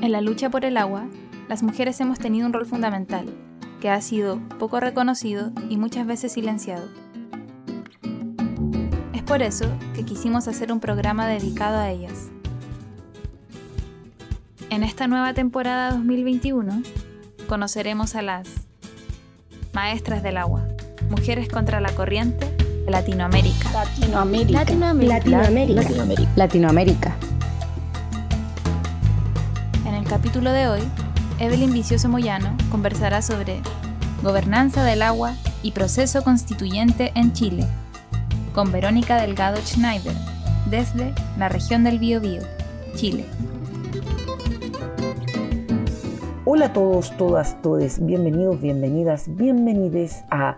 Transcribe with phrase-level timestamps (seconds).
[0.00, 1.06] En la lucha por el agua,
[1.48, 3.26] las mujeres hemos tenido un rol fundamental,
[3.80, 6.86] que ha sido poco reconocido y muchas veces silenciado.
[9.12, 12.28] Es por eso que quisimos hacer un programa dedicado a ellas.
[14.70, 16.82] En esta nueva temporada 2021
[17.48, 18.48] conoceremos a las
[19.72, 20.68] Maestras del Agua,
[21.10, 22.46] Mujeres contra la Corriente
[22.84, 23.72] de Latinoamérica.
[23.72, 24.58] Latinoamérica.
[24.60, 25.18] Latinoamérica.
[25.18, 26.28] Latinoamérica.
[26.36, 27.16] Latinoamérica.
[30.38, 30.80] Capítulo de hoy,
[31.40, 33.60] Evelyn Vicioso Moyano conversará sobre
[34.22, 37.66] gobernanza del agua y proceso constituyente en Chile,
[38.54, 40.14] con Verónica Delgado Schneider,
[40.70, 42.42] desde la región del Biobío,
[42.94, 43.24] Chile.
[46.44, 50.56] Hola a todos, todas, todes, bienvenidos, bienvenidas, bienvenides a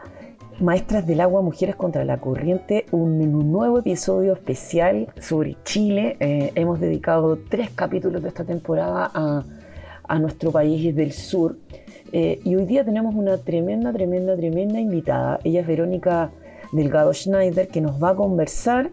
[0.60, 6.18] Maestras del Agua, Mujeres contra la Corriente, un, nuevo episodio especial sobre Chile.
[6.20, 9.42] Eh, hemos dedicado tres capítulos de esta temporada a,
[10.10, 11.56] a nuestro país del sur.
[12.12, 15.38] Eh, y hoy día tenemos una tremenda, tremenda, tremenda invitada.
[15.44, 16.32] Ella es Verónica
[16.72, 18.90] Delgado Schneider, que nos va a conversar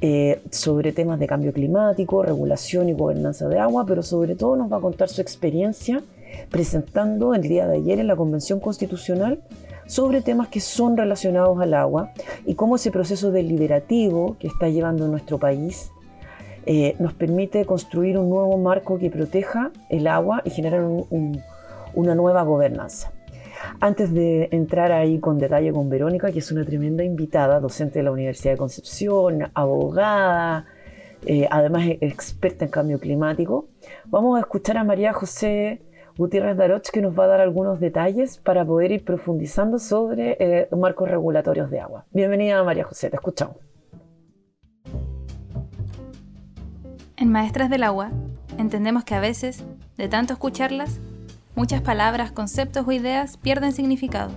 [0.00, 4.72] eh, sobre temas de cambio climático, regulación y gobernanza de agua, pero sobre todo nos
[4.72, 6.02] va a contar su experiencia
[6.48, 9.40] presentando el día de ayer en la Convención Constitucional
[9.86, 12.12] sobre temas que son relacionados al agua
[12.46, 15.91] y cómo ese proceso deliberativo que está llevando nuestro país
[16.66, 20.84] eh, nos permite construir un nuevo marco que proteja el agua y generar
[21.94, 23.12] una nueva gobernanza.
[23.80, 28.04] Antes de entrar ahí con detalle con Verónica, que es una tremenda invitada, docente de
[28.04, 30.66] la Universidad de Concepción, abogada,
[31.26, 33.66] eh, además experta en cambio climático,
[34.06, 35.82] vamos a escuchar a María José
[36.18, 40.68] Gutiérrez Daroch que nos va a dar algunos detalles para poder ir profundizando sobre eh,
[40.76, 42.04] marcos regulatorios de agua.
[42.10, 43.71] Bienvenida María José, te escuchamos.
[47.22, 48.10] En Maestras del Agua,
[48.58, 49.62] entendemos que a veces,
[49.96, 50.98] de tanto escucharlas,
[51.54, 54.32] muchas palabras, conceptos o ideas pierden significado.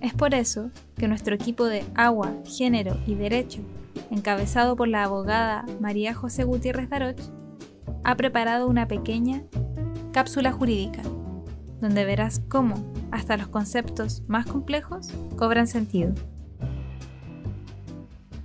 [0.00, 3.60] Es por eso que nuestro equipo de Agua, Género y Derecho,
[4.10, 7.20] encabezado por la abogada María José Gutiérrez Daroch,
[8.02, 9.44] ha preparado una pequeña
[10.10, 11.02] Cápsula Jurídica,
[11.80, 12.74] donde verás cómo
[13.12, 16.14] hasta los conceptos más complejos cobran sentido.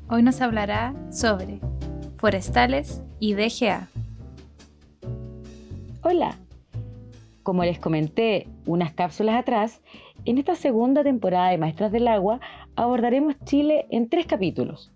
[0.09, 1.59] Hoy nos hablará sobre
[2.19, 3.87] forestales y DGA.
[6.03, 6.37] Hola,
[7.43, 9.81] como les comenté unas cápsulas atrás,
[10.25, 12.41] en esta segunda temporada de Maestras del Agua
[12.75, 14.91] abordaremos Chile en tres capítulos,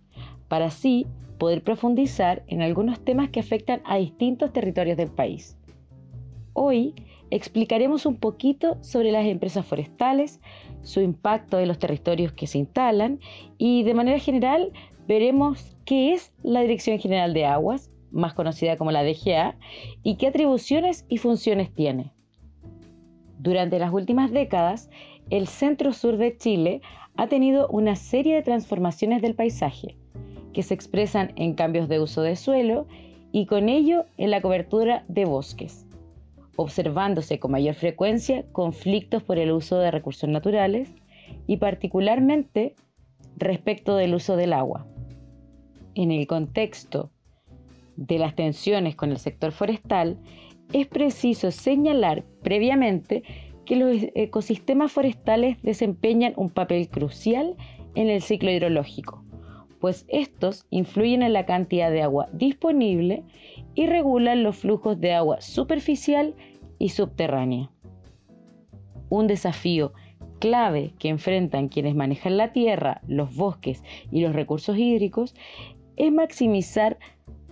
[0.50, 1.08] para así
[1.38, 5.58] poder profundizar en algunos temas que afectan a distintos territorios del país.
[6.52, 6.94] Hoy
[7.32, 10.42] explicaremos un poquito sobre las empresas forestales,
[10.82, 13.22] su impacto en los territorios que se instalan
[13.58, 14.74] y de manera general
[15.08, 19.56] veremos qué es la Dirección General de Aguas, más conocida como la DGA,
[20.04, 22.12] y qué atribuciones y funciones tiene.
[23.40, 24.90] Durante las últimas décadas,
[25.30, 26.82] el centro sur de Chile
[27.16, 29.98] ha tenido una serie de transformaciones del paisaje,
[30.54, 32.88] que se expresan en cambios de uso de suelo
[33.32, 35.86] y con ello en la cobertura de bosques
[36.56, 40.94] observándose con mayor frecuencia conflictos por el uso de recursos naturales
[41.48, 42.76] y particularmente
[43.38, 44.86] respecto del uso del agua.
[45.96, 47.12] En el contexto
[47.96, 50.18] de las tensiones con el sector forestal,
[50.72, 53.24] es preciso señalar previamente
[53.66, 57.56] que los ecosistemas forestales desempeñan un papel crucial
[57.96, 59.24] en el ciclo hidrológico,
[59.80, 63.24] pues estos influyen en la cantidad de agua disponible
[63.76, 66.36] y regulan los flujos de agua superficial
[66.80, 67.70] y subterránea.
[69.10, 69.94] Un desafío
[70.40, 75.36] clave que enfrentan quienes manejan la tierra, los bosques y los recursos hídricos
[75.98, 76.98] es maximizar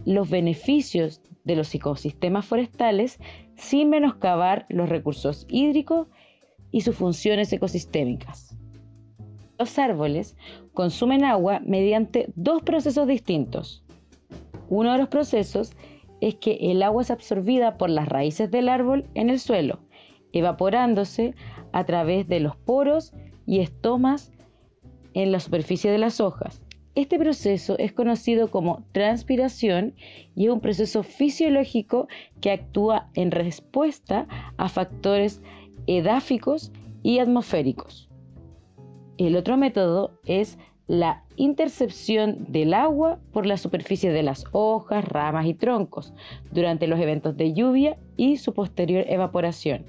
[0.05, 3.19] los beneficios de los ecosistemas forestales
[3.55, 6.07] sin menoscabar los recursos hídricos
[6.71, 8.57] y sus funciones ecosistémicas.
[9.59, 10.35] Los árboles
[10.73, 13.83] consumen agua mediante dos procesos distintos.
[14.69, 15.73] Uno de los procesos
[16.21, 19.79] es que el agua es absorbida por las raíces del árbol en el suelo,
[20.33, 21.35] evaporándose
[21.73, 23.13] a través de los poros
[23.45, 24.31] y estomas
[25.13, 26.61] en la superficie de las hojas.
[26.93, 29.93] Este proceso es conocido como transpiración
[30.35, 32.07] y es un proceso fisiológico
[32.41, 34.27] que actúa en respuesta
[34.57, 35.41] a factores
[35.87, 36.71] edáficos
[37.01, 38.09] y atmosféricos.
[39.17, 40.57] El otro método es
[40.87, 46.13] la intercepción del agua por la superficie de las hojas, ramas y troncos
[46.51, 49.85] durante los eventos de lluvia y su posterior evaporación.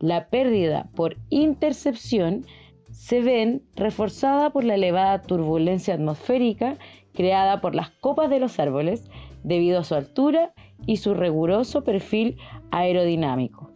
[0.00, 2.44] La pérdida por intercepción
[2.94, 6.78] se ven reforzada por la elevada turbulencia atmosférica
[7.12, 9.10] creada por las copas de los árboles
[9.42, 10.54] debido a su altura
[10.86, 12.38] y su riguroso perfil
[12.70, 13.70] aerodinámico.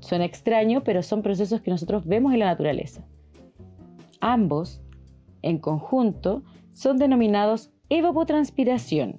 [0.00, 3.04] Son extraños, pero son procesos que nosotros vemos en la naturaleza.
[4.20, 4.82] Ambos,
[5.42, 6.42] en conjunto,
[6.74, 9.18] son denominados evapotranspiración,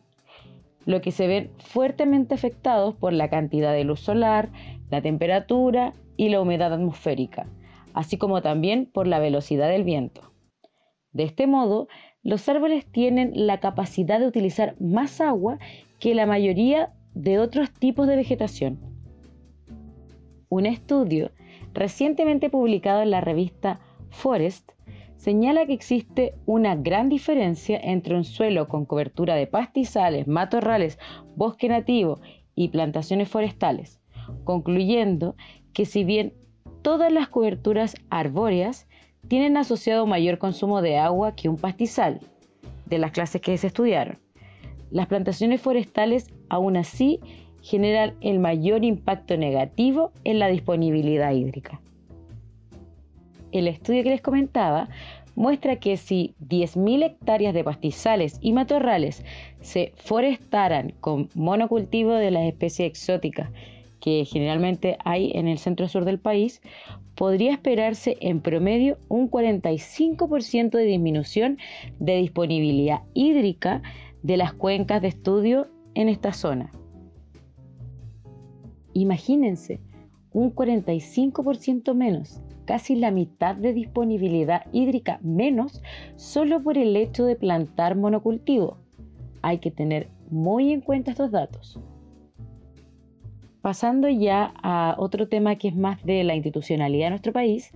[0.85, 4.49] lo que se ven fuertemente afectados por la cantidad de luz solar,
[4.91, 7.47] la temperatura y la humedad atmosférica,
[7.93, 10.31] así como también por la velocidad del viento.
[11.13, 11.87] De este modo,
[12.23, 15.59] los árboles tienen la capacidad de utilizar más agua
[15.99, 18.79] que la mayoría de otros tipos de vegetación.
[20.49, 21.31] Un estudio
[21.73, 23.79] recientemente publicado en la revista
[24.09, 24.71] Forest
[25.15, 30.97] señala que existe una gran diferencia entre un suelo con cobertura de pastizales, matorrales,
[31.35, 32.19] bosque nativo
[32.55, 34.01] y plantaciones forestales,
[34.43, 35.35] concluyendo
[35.73, 36.33] que si bien
[36.81, 38.87] todas las coberturas arbóreas
[39.27, 42.19] tienen asociado mayor consumo de agua que un pastizal,
[42.85, 44.17] de las clases que se estudiaron.
[44.89, 47.19] Las plantaciones forestales aún así
[47.61, 51.79] generan el mayor impacto negativo en la disponibilidad hídrica.
[53.51, 54.89] El estudio que les comentaba
[55.35, 59.23] muestra que si 10.000 hectáreas de pastizales y matorrales
[59.61, 63.49] se forestaran con monocultivo de las especies exóticas
[64.01, 66.61] que generalmente hay en el centro sur del país,
[67.15, 71.57] podría esperarse en promedio un 45% de disminución
[71.99, 73.81] de disponibilidad hídrica
[74.23, 76.71] de las cuencas de estudio en esta zona.
[78.93, 79.79] Imagínense,
[80.33, 85.81] un 45% menos, casi la mitad de disponibilidad hídrica menos
[86.15, 88.77] solo por el hecho de plantar monocultivo.
[89.41, 91.79] Hay que tener muy en cuenta estos datos.
[93.61, 97.71] Pasando ya a otro tema que es más de la institucionalidad de nuestro país,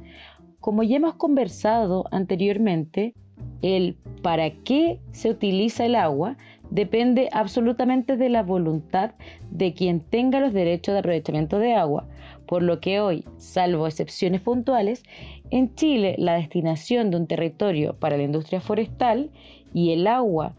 [0.60, 3.14] como ya hemos conversado anteriormente,
[3.62, 6.38] el para qué se utiliza el agua
[6.72, 9.12] depende absolutamente de la voluntad
[9.52, 12.08] de quien tenga los derechos de aprovechamiento de agua,
[12.48, 15.04] por lo que hoy, salvo excepciones puntuales,
[15.52, 19.30] en Chile la destinación de un territorio para la industria forestal
[19.74, 20.56] y el agua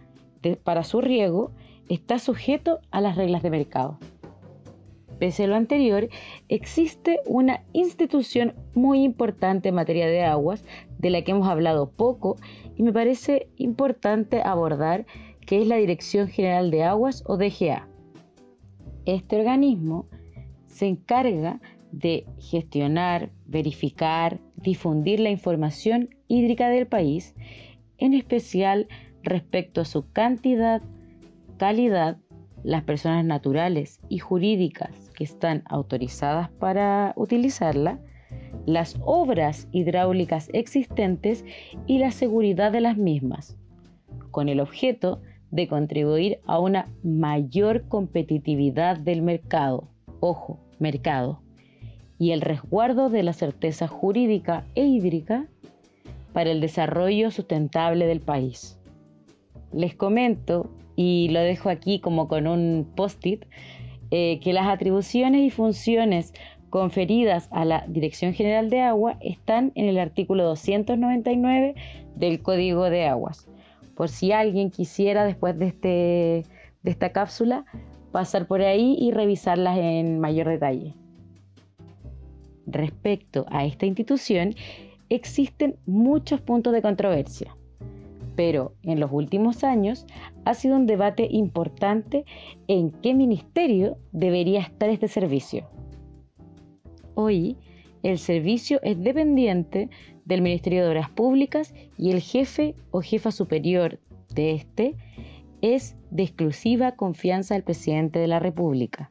[0.63, 1.51] para su riego
[1.89, 3.99] está sujeto a las reglas de mercado.
[5.19, 6.09] Pese a lo anterior,
[6.49, 10.65] existe una institución muy importante en materia de aguas,
[10.99, 12.37] de la que hemos hablado poco
[12.77, 15.07] y me parece importante abordar,
[15.41, 17.89] que es la Dirección General de Aguas o DGA.
[19.07, 20.07] Este organismo
[20.67, 21.61] se encarga
[21.93, 27.35] de gestionar, verificar, difundir la información hídrica del país,
[27.97, 28.89] en especial
[29.23, 30.83] respecto a su cantidad,
[31.57, 32.19] calidad,
[32.65, 37.99] las personas naturales y jurídicas que están autorizadas para utilizarla,
[38.67, 41.45] las obras hidráulicas existentes
[41.87, 43.57] y la seguridad de las mismas,
[44.31, 45.21] con el objeto
[45.51, 49.89] de contribuir a una mayor competitividad del mercado,
[50.21, 51.41] ojo, mercado,
[52.19, 55.47] y el resguardo de la certeza jurídica e hídrica
[56.33, 58.79] para el desarrollo sustentable del país.
[59.73, 63.45] Les comento, y lo dejo aquí como con un post-it,
[64.11, 66.33] eh, que las atribuciones y funciones
[66.71, 71.75] conferidas a la Dirección General de Agua están en el artículo 299
[72.15, 73.49] del Código de Aguas.
[73.95, 75.89] Por si alguien quisiera después de, este,
[76.83, 77.65] de esta cápsula
[78.13, 80.95] pasar por ahí y revisarlas en mayor detalle.
[82.67, 84.55] Respecto a esta institución,
[85.09, 87.56] existen muchos puntos de controversia
[88.37, 90.07] pero en los últimos años
[90.45, 92.25] ha sido un debate importante
[92.69, 95.67] en qué ministerio debería estar este servicio.
[97.15, 97.57] Hoy,
[98.03, 99.89] el servicio es dependiente
[100.27, 103.99] del Ministerio de Obras Públicas y el jefe o jefa superior
[104.35, 104.97] de este
[105.63, 109.11] es de exclusiva confianza del presidente de la República.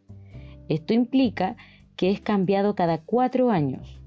[0.70, 1.58] Esto implica
[1.96, 4.00] que es cambiado cada cuatro años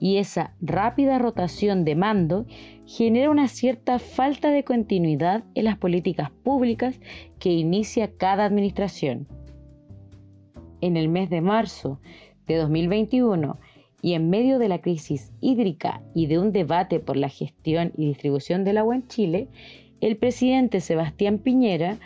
[0.00, 2.46] y esa rápida rotación de mando
[2.88, 6.98] genera una cierta falta de continuidad en las políticas públicas
[7.38, 9.28] que inicia cada administración.
[10.80, 12.00] En el mes de marzo
[12.46, 13.58] de 2021
[14.00, 18.06] y en medio de la crisis hídrica y de un debate por la gestión y
[18.06, 19.48] distribución del agua en Chile,
[20.00, 21.98] el presidente Sebastián Piñera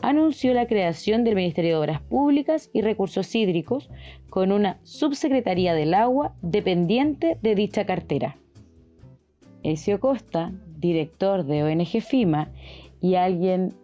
[0.00, 3.90] anunció la creación del Ministerio de Obras Públicas y Recursos Hídricos
[4.30, 8.38] con una subsecretaría del agua dependiente de dicha cartera.
[9.62, 12.50] Ezio Costa, director de ONG FIMA
[13.00, 13.74] y alguien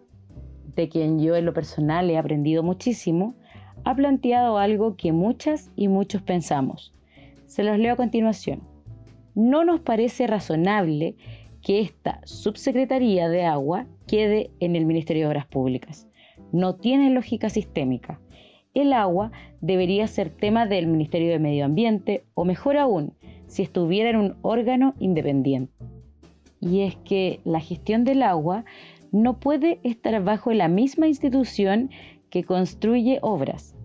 [0.75, 3.35] de quien yo en lo personal he aprendido muchísimo,
[3.83, 6.93] ha planteado algo que muchas y muchos pensamos.
[7.45, 8.61] Se los leo a continuación.
[9.35, 11.15] No nos parece razonable
[11.61, 16.09] que esta subsecretaría de agua quede en el Ministerio de Obras Públicas
[16.51, 18.19] no tiene lógica sistémica.
[18.73, 19.31] El agua
[19.61, 23.13] debería ser tema del Ministerio de Medio Ambiente o mejor aún,
[23.49, 25.73] si estuviera en un órgano independiente.
[26.61, 28.63] Y es que la gestión del agua
[29.11, 31.89] no puede estar bajo la misma institución
[32.29, 33.75] que construye obras,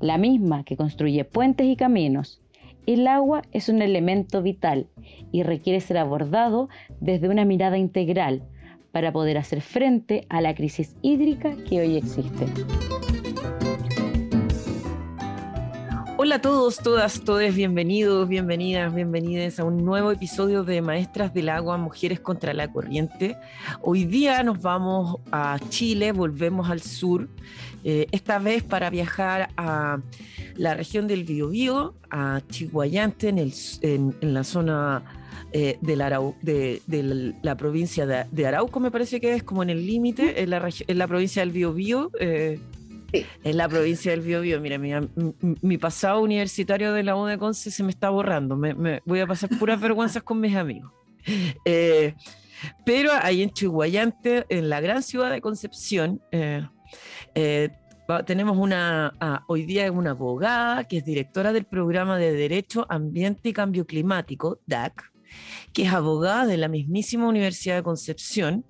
[0.00, 2.40] la misma que construye puentes y caminos.
[2.86, 4.86] El agua es un elemento vital
[5.32, 6.68] y requiere ser abordado
[7.00, 8.42] desde una mirada integral
[8.92, 12.46] para poder hacer frente a la crisis hídrica que hoy existe.
[16.24, 21.50] Hola a todos, todas, todos, bienvenidos, bienvenidas, bienvenidas a un nuevo episodio de Maestras del
[21.50, 23.36] Agua, Mujeres contra la Corriente.
[23.82, 27.28] Hoy día nos vamos a Chile, volvemos al sur,
[27.84, 29.98] eh, esta vez para viajar a
[30.56, 33.52] la región del Biobío, a Chihuayante, en, el,
[33.82, 35.04] en, la zona
[35.52, 40.48] eh, de, la provincia de, Arauco, me parece que es como en el límite, en
[40.48, 42.10] la, en la provincia del Biobío.
[42.18, 42.58] Eh,
[43.42, 44.60] en la provincia del Biobío.
[44.60, 48.56] Mira, mi, pasado universitario de la U de Conce se me está borrando.
[48.56, 50.92] Me, voy a pasar puras vergüenzas con mis amigos.
[51.64, 52.14] Eh,
[52.84, 56.66] pero ahí en Chihuayante, en la gran ciudad de Concepción, eh,
[57.34, 57.70] eh,
[58.26, 63.48] tenemos una, ah, hoy día una abogada que es directora del programa de Derecho, Ambiente
[63.48, 65.12] y Cambio Climático, DAC,
[65.72, 68.64] que es abogada de la mismísima Universidad de Concepción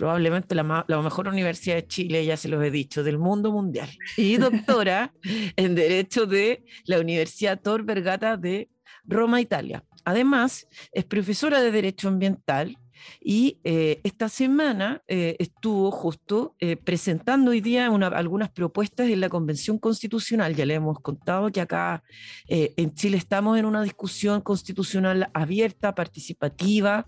[0.00, 0.64] probablemente la,
[1.02, 5.12] mejor universidad de Chile, ya se los he dicho, del mundo mundial, y doctora
[5.56, 8.70] en Derecho de la Universidad Tor Vergata de
[9.04, 9.84] Roma, Italia.
[10.06, 12.78] Además, es profesora de Derecho Ambiental
[13.20, 19.28] y eh, esta semana eh, estuvo justo eh, presentando hoy día algunas propuestas en la
[19.28, 20.54] Convención Constitucional.
[20.54, 22.02] Ya le hemos contado que acá
[22.48, 27.06] en Chile estamos en una discusión constitucional abierta, participativa,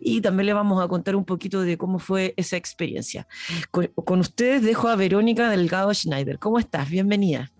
[0.00, 3.26] y también le vamos a contar un poquito de cómo fue esa experiencia.
[3.70, 6.38] con ustedes dejo a Verónica Delgado Schneider.
[6.38, 6.90] ¿Cómo estás?
[6.90, 7.50] Bienvenida.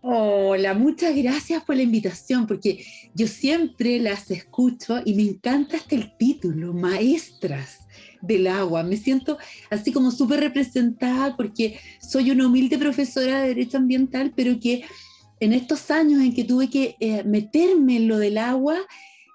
[0.00, 5.96] Hola, muchas gracias por la invitación, porque yo siempre las escucho y me encanta hasta
[5.96, 7.80] el título, Maestras
[8.22, 8.84] del Agua.
[8.84, 9.38] Me siento
[9.70, 14.84] así como súper representada porque soy una humilde profesora de Derecho Ambiental, pero que
[15.40, 18.78] en estos años en que tuve que eh, meterme en lo del agua,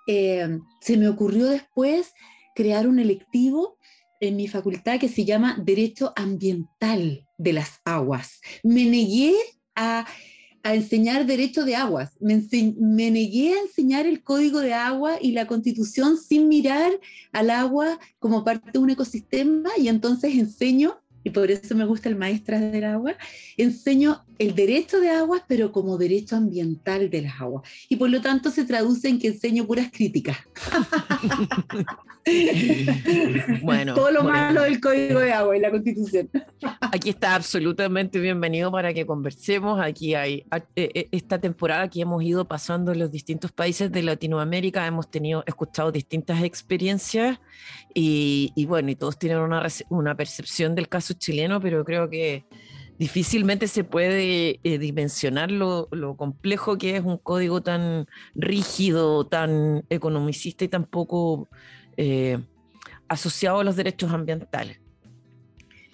[0.07, 2.13] eh, se me ocurrió después
[2.55, 3.77] crear un electivo
[4.21, 8.39] en mi facultad que se llama Derecho Ambiental de las Aguas.
[8.63, 9.35] Me negué
[9.75, 10.05] a
[10.63, 12.11] a enseñar derecho de aguas.
[12.19, 12.41] Me,
[13.11, 16.91] negué a enseñar el código de agua y la constitución sin mirar
[17.33, 22.09] al agua como parte de un ecosistema y entonces enseño y por eso me gusta
[22.09, 23.15] el Maestras del Agua,
[23.55, 27.67] enseño el derecho de aguas, pero como derecho ambiental de las aguas.
[27.89, 30.37] Y por lo tanto se traduce en que enseño puras críticas.
[33.61, 36.29] bueno, Todo lo malo del Código de Agua y la Constitución.
[36.79, 39.79] Aquí está absolutamente bienvenido para que conversemos.
[39.79, 40.45] Aquí hay
[40.75, 45.09] eh, eh, esta temporada que hemos ido pasando en los distintos países de Latinoamérica, hemos
[45.09, 47.39] tenido, escuchado distintas experiencias
[47.93, 52.45] y, bueno, y todos tienen una, una percepción del caso chileno, pero creo que
[53.03, 60.63] difícilmente se puede eh, dimensionar lo, complejo que es un código tan rígido, tan economicista
[60.63, 61.49] y tan poco
[61.97, 62.39] eh,
[63.09, 64.79] asociado a los derechos ambientales.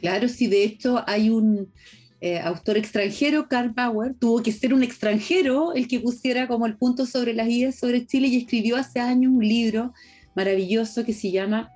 [0.01, 1.73] Claro, sí, de hecho hay un
[2.21, 6.77] eh, autor extranjero, Karl Bauer, tuvo que ser un extranjero el que pusiera como el
[6.77, 9.93] punto sobre las ideas sobre Chile y escribió hace años un libro
[10.35, 11.71] maravilloso que se llama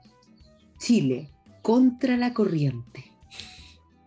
[0.78, 1.32] Chile,
[1.64, 3.14] contra la corriente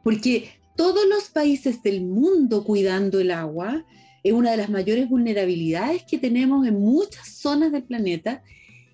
[0.06, 3.84] porque todos los países del mundo cuidando el agua
[4.22, 8.42] es una de las mayores vulnerabilidades que tenemos en muchas zonas del planeta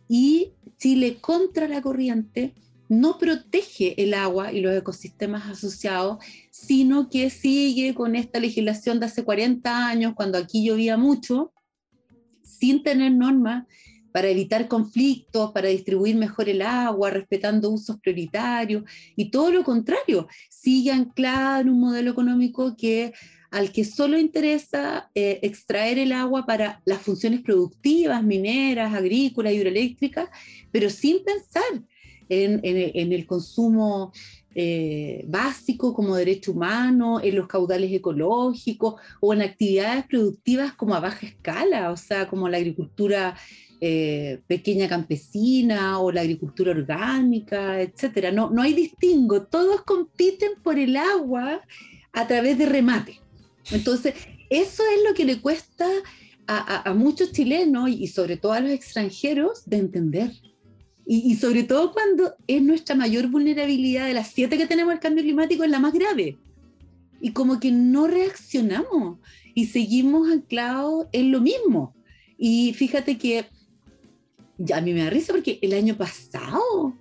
[0.08, 2.54] y Chile contra la corriente
[2.92, 6.18] no protege el agua y los ecosistemas asociados,
[6.50, 11.54] sino que sigue con esta legislación de hace 40 años, cuando aquí llovía mucho,
[12.42, 13.66] sin tener normas
[14.12, 18.84] para evitar conflictos, para distribuir mejor el agua, respetando usos prioritarios,
[19.16, 23.12] y todo lo contrario, sigue anclada en un modelo económico que
[23.50, 30.30] al que solo interesa eh, extraer el agua para las funciones productivas, mineras, agrícolas, hidroeléctricas,
[30.70, 31.82] pero sin pensar
[32.30, 34.10] en, el consumo
[34.54, 41.00] eh, básico como derecho humano, en los caudales ecológicos o en actividades productivas como a
[41.00, 43.36] baja escala, o sea, como la agricultura
[43.84, 48.30] eh, pequeña campesina o la agricultura orgánica, etcétera.
[48.30, 51.60] No, no hay distingo, todos compiten por el agua
[52.12, 53.18] a través de remate.
[53.72, 54.14] Entonces,
[54.50, 55.88] eso es lo que le cuesta
[56.46, 60.30] a, muchos chilenos y sobre todo a los extranjeros de entender.
[61.04, 65.24] Y, sobre todo cuando es nuestra mayor vulnerabilidad de las siete que tenemos el cambio
[65.24, 66.38] climático, es la más grave.
[67.20, 69.18] Y como que no reaccionamos
[69.54, 71.96] y seguimos anclados en lo mismo.
[72.38, 73.46] Y fíjate que
[74.58, 76.96] ya a mí me da risa porque el año pasado,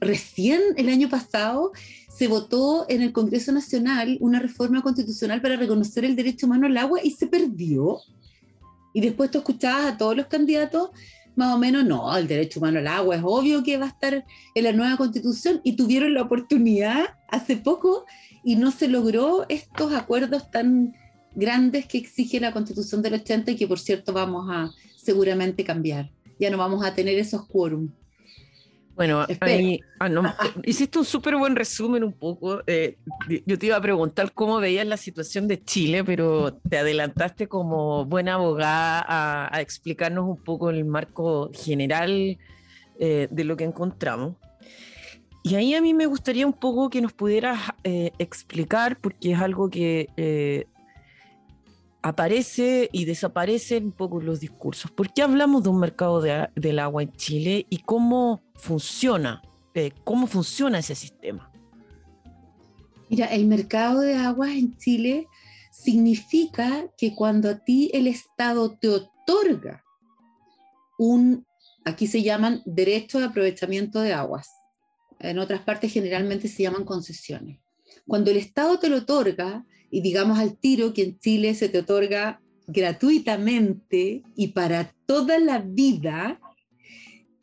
[0.00, 1.72] recién el año pasado,
[2.08, 6.76] se votó en el Congreso Nacional una reforma constitucional para reconocer el derecho humano al
[6.78, 7.98] agua y se perdió.
[8.94, 10.90] Y después tú escuchabas a todos los candidatos,
[11.34, 14.24] más o menos, no, el derecho humano al agua es obvio que va a estar
[14.54, 18.06] en la nueva constitución y tuvieron la oportunidad hace poco
[18.42, 20.94] y no se logró estos acuerdos tan
[21.34, 26.10] grandes que exige la constitución del 80 y que por cierto vamos a seguramente cambiar.
[26.38, 27.90] Ya no vamos a tener esos quórum.
[28.96, 29.28] Bueno, ah,
[30.64, 32.62] hiciste un súper buen resumen un poco.
[32.66, 32.96] Eh,
[33.44, 38.06] yo te iba a preguntar cómo veías la situación de Chile, pero te adelantaste como
[38.06, 39.04] buena abogada
[39.54, 42.38] a, explicarnos un poco el marco general
[42.98, 44.36] eh, de lo que encontramos.
[45.42, 49.38] Y ahí a mí me gustaría un poco que nos pudieras eh, explicar, porque es
[49.38, 50.66] algo que
[52.06, 54.92] aparece y desaparece un poco los discursos.
[54.92, 59.42] ¿Por qué hablamos de un mercado del agua en Chile y cómo funciona?
[59.74, 61.50] Eh, ¿Cómo funciona ese sistema?
[63.10, 65.26] Mira, el mercado de aguas en Chile
[65.72, 69.82] significa que cuando a ti el Estado te otorga
[70.98, 71.44] un,
[71.84, 74.48] aquí se llaman derechos de aprovechamiento de aguas,
[75.18, 77.58] en otras partes generalmente se llaman concesiones.
[78.06, 81.78] Cuando el Estado te lo otorga, y digamos al tiro que en Chile se te
[81.78, 86.40] otorga gratuitamente y para toda la vida,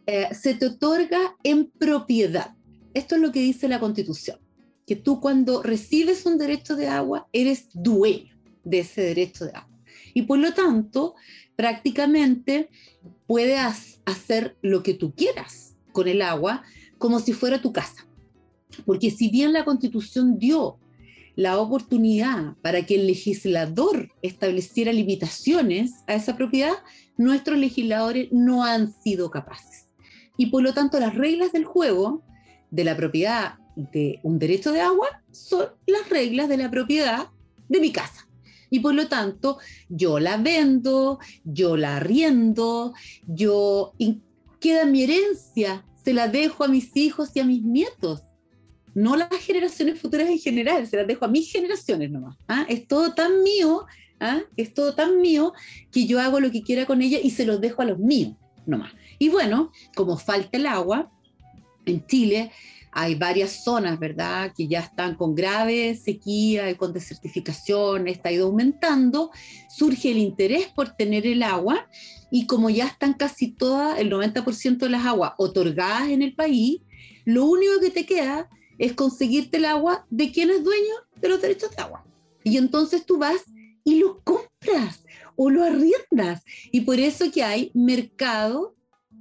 [0.06, 2.56] eh, se te otorga en propiedad.
[2.94, 4.38] Esto es lo que dice la Constitución,
[4.86, 9.80] que tú cuando recibes un derecho de agua eres dueño de ese derecho de agua.
[10.14, 11.16] Y por lo tanto,
[11.56, 12.70] prácticamente
[13.26, 16.64] puedes hacer lo que tú quieras con el agua
[16.98, 18.08] como si fuera tu casa.
[18.86, 20.80] Porque si bien la Constitución dio
[21.36, 26.76] la oportunidad para que el legislador estableciera limitaciones a esa propiedad,
[27.18, 29.88] nuestros legisladores no han sido capaces.
[30.38, 32.24] Y por lo tanto las reglas del juego
[32.72, 37.30] de la propiedad de un derecho de agua son las reglas de la propiedad
[37.70, 38.28] de mi casa.
[38.70, 42.94] Y por lo tanto, yo la vendo, yo la arriendo,
[43.28, 43.94] yo
[44.60, 48.24] queda mi herencia, se la dejo a mis hijos y a mis nietos
[48.96, 52.38] no las generaciones futuras en general, se las dejo a mis generaciones nomás.
[52.48, 52.66] ¿ah?
[52.70, 53.86] Es todo tan mío,
[54.20, 54.42] ¿ah?
[54.56, 55.54] es todo tan mío
[55.92, 58.34] que yo hago lo que quiera con ella y se los dejo a los míos
[58.66, 58.94] nomás.
[59.20, 61.12] Y bueno, como falta el agua,
[61.86, 62.52] en Chile
[62.96, 68.46] hay varias zonas, ¿verdad?, que ya están con grave sequía y con desertificación, está ido
[68.46, 69.32] aumentando,
[69.68, 71.88] surge el interés por tener el agua
[72.30, 76.82] y como ya están casi todas, el 90% de las aguas otorgadas en el país,
[77.26, 81.42] lo único que te queda es conseguirte el agua de quien es dueño de los
[81.42, 82.06] derechos de agua.
[82.44, 83.44] Y entonces tú vas
[83.84, 85.04] y lo compras
[85.36, 86.44] o lo arriendas.
[86.72, 88.76] Y por eso que hay mercado,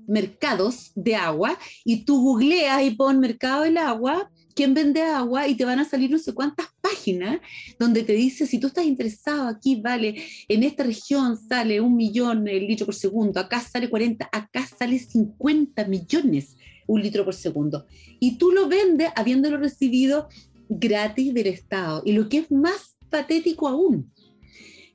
[0.07, 5.55] mercados de agua y tú googleas y pon mercado del agua, quién vende agua y
[5.55, 7.41] te van a salir no sé cuántas páginas
[7.79, 12.47] donde te dice si tú estás interesado aquí vale, en esta región sale un millón
[12.49, 17.87] el litro por segundo, acá sale 40, acá sale 50 millones un litro por segundo.
[18.21, 20.29] Y tú lo vendes habiéndolo recibido
[20.69, 22.03] gratis del Estado.
[22.05, 24.11] Y lo que es más patético aún,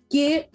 [0.09, 0.49] que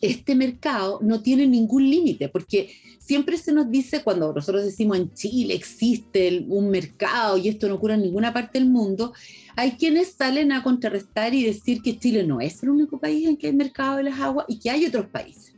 [0.00, 5.12] este mercado no tiene ningún límite, porque siempre se nos dice cuando nosotros decimos en
[5.14, 9.12] Chile existe un mercado y esto no ocurre en ninguna parte del mundo,
[9.56, 13.36] hay quienes salen a contrarrestar y decir que Chile no es el único país en
[13.36, 15.54] que hay mercado de las aguas y que hay otros países.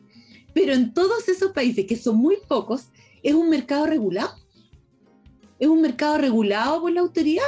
[0.54, 2.86] Pero en todos esos países, que son muy pocos,
[3.22, 4.34] es un mercado regulado
[5.58, 7.42] es un mercado regulado por la autoridad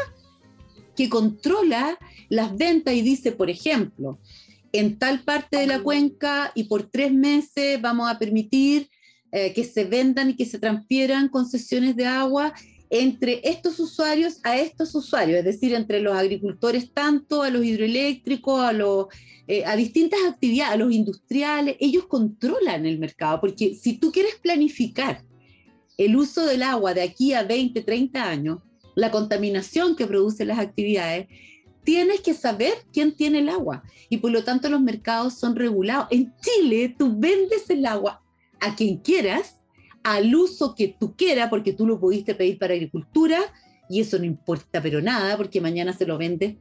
[0.96, 4.18] que controla las ventas y dice, por ejemplo,
[4.72, 8.88] en tal parte de la cuenca y por tres meses vamos a permitir
[9.30, 12.52] eh, que se vendan y que se transfieran concesiones de agua
[12.90, 18.60] entre estos usuarios a estos usuarios, es decir, entre los agricultores tanto, a los hidroeléctricos,
[18.60, 19.06] a, los,
[19.46, 24.36] eh, a distintas actividades, a los industriales, ellos controlan el mercado, porque si tú quieres
[24.36, 25.22] planificar
[25.98, 28.58] el uso del agua de aquí a 20, 30 años,
[28.94, 31.26] la contaminación que producen las actividades,
[31.84, 36.06] tienes que saber quién tiene el agua y por lo tanto los mercados son regulados.
[36.10, 38.22] En Chile tú vendes el agua
[38.60, 39.60] a quien quieras,
[40.04, 43.38] al uso que tú quieras, porque tú lo pudiste pedir para agricultura
[43.90, 46.56] y eso no importa pero nada, porque mañana se lo vendes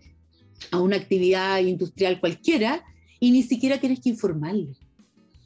[0.72, 2.84] a una actividad industrial cualquiera
[3.20, 4.78] y ni siquiera tienes que informarle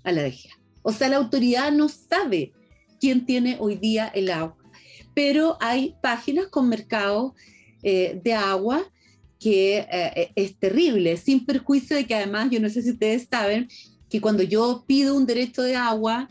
[0.04, 0.58] a la DGA.
[0.82, 2.54] O sea, la autoridad no sabe
[3.02, 4.56] quién tiene hoy día el agua.
[5.14, 7.34] pero hay páginas con mercados
[7.84, 8.82] eh, de agua
[9.40, 13.68] que eh, es terrible, sin perjuicio de que además, yo no sé si ustedes saben,
[14.10, 16.30] que cuando yo pido un derecho de agua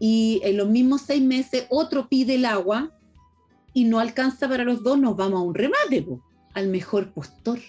[0.00, 2.92] y en los mismos seis meses otro pide el agua
[3.74, 6.06] y no alcanza para los dos, nos vamos a un remate,
[6.54, 7.60] al mejor postor.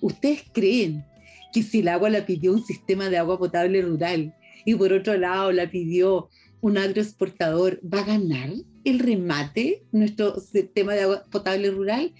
[0.00, 1.04] ¿Ustedes creen
[1.52, 5.16] que si el agua la pidió un sistema de agua potable rural y por otro
[5.18, 6.28] lado la pidió
[6.62, 8.50] un agroexportador, va a ganar
[8.84, 12.14] el remate nuestro sistema de agua potable rural?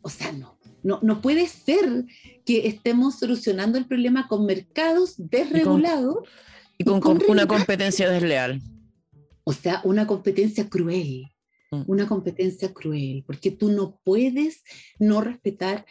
[0.00, 0.58] O sea, no.
[0.84, 2.04] No, no puede ser
[2.46, 6.18] que estemos solucionando el problema con mercados desregulados.
[6.78, 8.62] Y con, una competencia desleal.
[9.42, 11.26] O sea, una competencia cruel.
[11.72, 11.82] Mm.
[11.88, 14.62] Una competencia cruel, porque tú no puedes
[15.00, 15.84] no respetar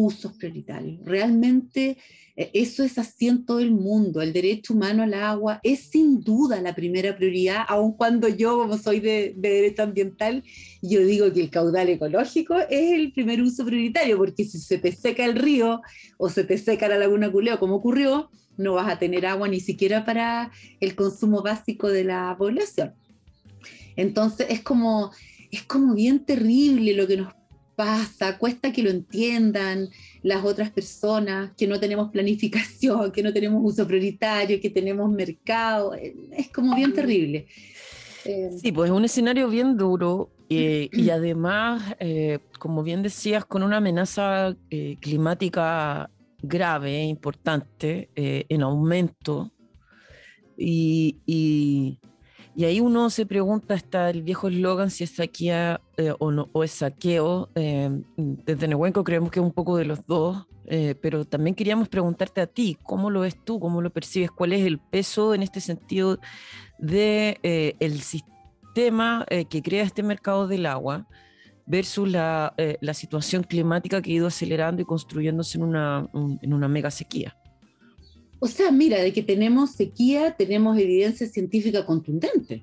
[0.00, 1.04] usos prioritarios.
[1.04, 1.98] Realmente
[2.36, 4.22] eh, eso es así en todo el mundo.
[4.22, 8.78] El derecho humano al agua es sin duda la primera prioridad, aun cuando yo, como
[8.78, 10.42] soy de, derecho ambiental,
[10.80, 14.92] yo digo que el caudal ecológico es el primer uso prioritario, porque si se te
[14.92, 15.82] seca el río
[16.16, 19.60] o se te seca la laguna Culeo, como ocurrió, no vas a tener agua ni
[19.60, 22.94] siquiera para el consumo básico de la población.
[23.96, 25.10] Entonces es como,
[25.50, 27.34] es como bien terrible lo que nos
[27.80, 29.88] pasa, cuesta que lo entiendan
[30.22, 35.94] las otras personas, que no tenemos planificación, que no tenemos uso prioritario, que tenemos mercado,
[35.94, 37.46] es como bien terrible.
[38.26, 43.46] Eh, sí, pues es un escenario bien duro eh, y además, eh, como bien decías,
[43.46, 44.54] con una amenaza
[45.00, 46.10] climática
[46.42, 49.50] grave, importante, en aumento.
[50.58, 51.98] y, y
[52.64, 56.64] ahí uno se pregunta, está el viejo eslogan si es saquea eh, o, no, o
[56.64, 57.48] es saqueo.
[57.54, 61.88] Eh, desde Nehuenco creemos que es un poco de los dos, eh, pero también queríamos
[61.88, 63.60] preguntarte a ti, ¿cómo lo ves tú?
[63.60, 64.30] ¿Cómo lo percibes?
[64.30, 66.18] ¿Cuál es el peso en este sentido
[66.78, 67.38] de
[67.80, 71.06] el sistema que crea este mercado del agua
[71.66, 76.08] versus la, la, situación climática que ha ido acelerando y construyéndose en una,
[76.42, 77.36] en una mega sequía?
[78.40, 82.62] O sea, mira, de que tenemos sequía, tenemos evidencia científica contundente.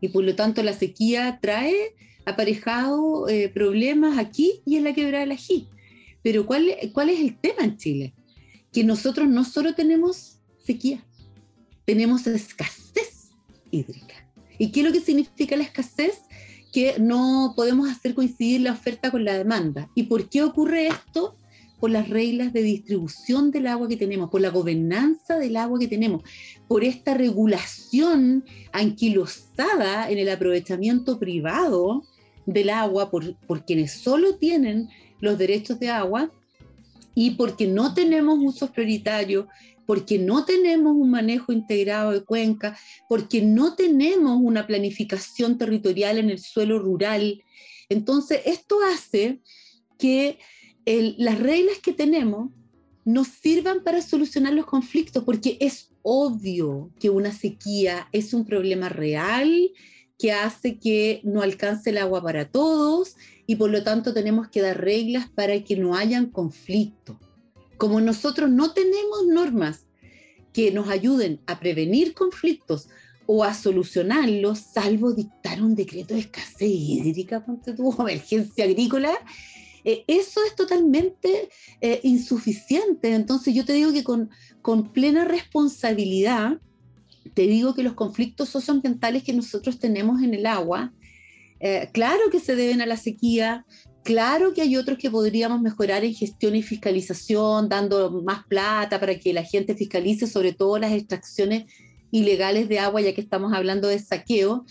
[0.00, 5.20] Y por lo tanto la sequía trae aparejado eh, problemas aquí y en la quebrada
[5.20, 5.68] del ají.
[6.22, 8.14] Pero ¿cuál, ¿cuál es el tema en Chile?
[8.72, 11.04] Que nosotros no solo tenemos sequía,
[11.84, 13.30] tenemos escasez
[13.70, 14.14] hídrica.
[14.58, 16.20] ¿Y qué es lo que significa la escasez?
[16.72, 19.90] Que no podemos hacer coincidir la oferta con la demanda.
[19.94, 21.36] ¿Y por qué ocurre esto?
[21.80, 25.88] Por las reglas de distribución del agua que tenemos, por la gobernanza del agua que
[25.88, 26.22] tenemos,
[26.68, 32.04] por esta regulación anquilosada en el aprovechamiento privado
[32.46, 34.88] del agua por, por quienes solo tienen
[35.20, 36.30] los derechos de agua
[37.14, 39.46] y porque no tenemos usos prioritarios,
[39.86, 46.30] porque no tenemos un manejo integrado de cuenca, porque no tenemos una planificación territorial en
[46.30, 47.42] el suelo rural.
[47.88, 49.40] Entonces, esto hace
[49.98, 50.38] que
[51.18, 52.50] las reglas que tenemos
[53.04, 58.88] nos sirvan para solucionar los conflictos, porque es obvio que una sequía es un problema
[58.88, 59.70] real
[60.18, 64.60] que hace que no alcance el agua para todos y por lo tanto tenemos que
[64.60, 67.16] dar reglas para que no hayan conflictos.
[67.78, 69.86] Como nosotros no tenemos normas
[70.52, 72.88] que nos ayuden a prevenir conflictos
[73.26, 79.12] o a solucionarlos, salvo dictar un decreto de escasez hídrica, ponte tu emergencia agrícola,
[79.84, 81.48] eh, eso es totalmente
[81.80, 83.14] eh, insuficiente.
[83.14, 84.30] Entonces yo te digo que con,
[84.92, 86.58] plena responsabilidad,
[87.34, 90.92] te digo que los conflictos socioambientales que nosotros tenemos en el agua,
[91.60, 93.66] eh, claro que se deben a la sequía,
[94.02, 99.18] claro que hay otros que podríamos mejorar en gestión y fiscalización, dando más plata para
[99.18, 101.64] que la gente fiscalice sobre todo las extracciones
[102.10, 104.64] ilegales de agua, ya que estamos hablando de saqueo,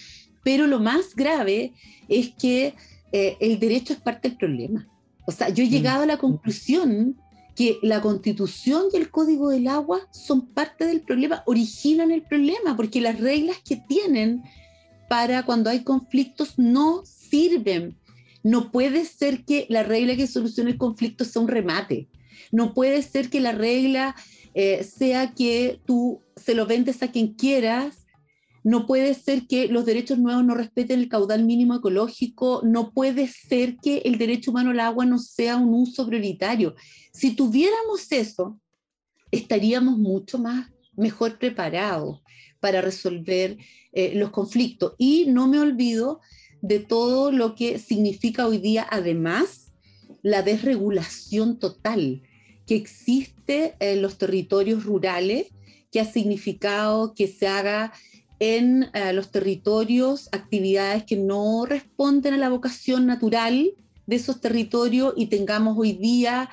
[0.43, 1.74] pero lo más grave
[2.08, 2.74] es que
[3.12, 4.88] el derecho es parte del problema.
[5.30, 5.70] O sea, yo he mm.
[5.70, 7.15] llegado a la conclusión
[7.56, 12.76] que la constitución y el código del agua son parte del problema, originan el problema,
[12.76, 14.42] porque las reglas que tienen
[15.08, 17.96] para cuando hay conflictos no sirven.
[18.42, 22.08] No puede ser que la regla que solucione el conflicto sea un remate.
[22.52, 24.15] No puede ser que la regla
[24.56, 27.98] eh, sea que tú se lo vendes a quien quieras
[28.69, 33.27] no puede ser que los derechos nuevos no respeten el caudal mínimo ecológico, no puede
[33.27, 36.75] ser que el derecho humano al agua no sea un uso prioritario.
[37.12, 38.60] Si tuviéramos eso,
[39.32, 42.21] estaríamos mucho más mejor preparados
[42.60, 43.58] para resolver
[43.91, 44.93] eh, los conflictos.
[44.99, 46.19] Y no me olvido
[46.62, 49.71] de todo lo que significa hoy día, además,
[50.21, 52.21] la desregulación total
[52.67, 55.47] que existe en los territorios rurales,
[55.91, 57.93] que ha significado que se haga
[58.39, 63.71] en eh, los territorios actividades que no responden a la vocación natural
[64.08, 66.49] de esos territorios y tengamos hoy día,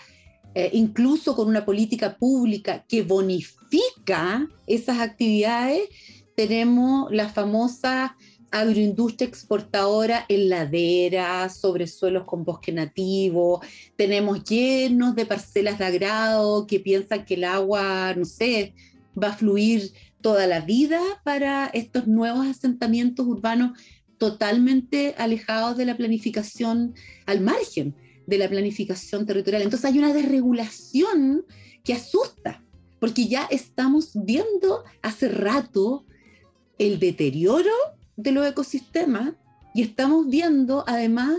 [0.54, 5.88] eh, incluso con una política pública que bonifica esas actividades,
[6.34, 8.16] tenemos la famosa
[8.50, 13.62] agroindustria exportadora en laderas, sobre suelos con bosque nativo,
[13.96, 18.74] tenemos llenos de parcelas de agrado que piensan que el agua, no sé,
[19.20, 19.92] va a fluir
[20.26, 23.78] toda la vida para estos nuevos asentamientos urbanos
[24.18, 26.94] totalmente alejados de la planificación
[27.26, 27.94] al margen
[28.26, 29.62] de la planificación territorial.
[29.62, 31.44] Entonces hay una desregulación
[31.84, 32.64] que asusta,
[32.98, 36.04] porque ya estamos viendo hace rato
[36.76, 37.70] el deterioro
[38.16, 39.34] de los ecosistemas
[39.76, 41.38] y estamos viendo además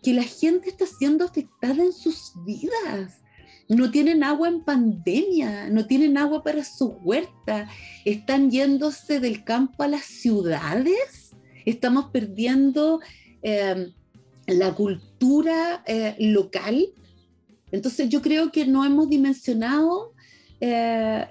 [0.00, 3.20] que la gente está siendo afectada en sus vidas.
[3.68, 7.68] No tienen agua en pandemia, no tienen agua para su huerta,
[8.04, 13.00] están yéndose del campo a las ciudades, estamos perdiendo
[13.42, 13.92] em,
[14.46, 16.86] la cultura eh, local.
[17.70, 20.14] Entonces yo creo que no hemos dimensionado
[20.60, 21.26] eh,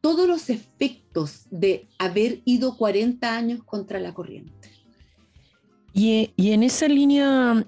[0.00, 4.52] todos los efectos de haber ido 40 años contra la corriente.
[5.94, 7.66] Y, en esa línea,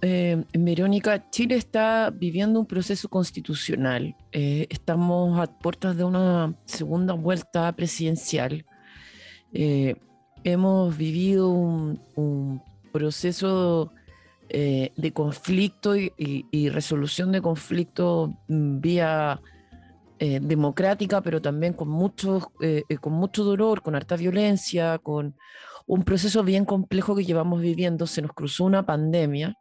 [0.00, 4.16] eh, Verónica, Chile está viviendo un proceso constitucional.
[4.32, 8.64] Eh, estamos a puertas de una segunda vuelta presidencial.
[9.52, 9.96] Eh,
[10.44, 13.92] hemos vivido un, proceso
[14.48, 19.38] de conflicto y, resolución de conflicto vía
[20.18, 25.36] eh, democrática, pero también con mucho, eh, con mucho dolor, con harta violencia, con
[25.86, 28.06] un proceso bien complejo que llevamos viviendo.
[28.06, 29.54] Se nos cruzó una pandemia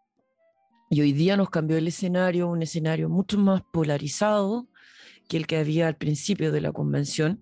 [0.89, 4.67] y hoy día nos cambió el escenario, un escenario mucho más polarizado
[5.27, 7.39] que el que había al principio de la convención.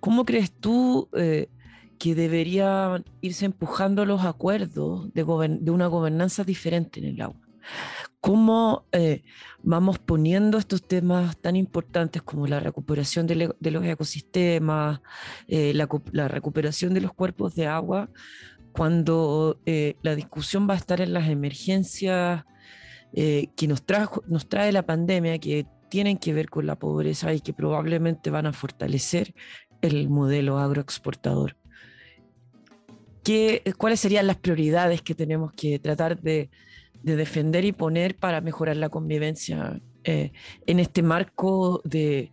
[0.00, 5.24] ¿Cómo crees tú que deberían irse empujando los acuerdos de,
[5.60, 7.40] de una gobernanza diferente en el agua?
[8.24, 9.22] Cómo eh,
[9.62, 13.34] vamos poniendo estos temas tan importantes como la recuperación de,
[13.70, 15.02] los ecosistemas,
[15.46, 18.08] eh, la, recuperación de los cuerpos de agua,
[18.72, 22.44] cuando eh, la discusión va a estar en las emergencias
[23.12, 23.84] que nos,
[24.26, 28.46] nos trae la pandemia, que tienen que ver con la pobreza y que probablemente van
[28.46, 29.34] a fortalecer
[29.82, 31.58] el modelo agroexportador.
[33.22, 36.50] ¿Qué, ¿Cuáles serían las prioridades que tenemos que tratar de,
[37.04, 40.32] de defender y poner para mejorar la convivencia eh,
[40.66, 42.32] en este marco de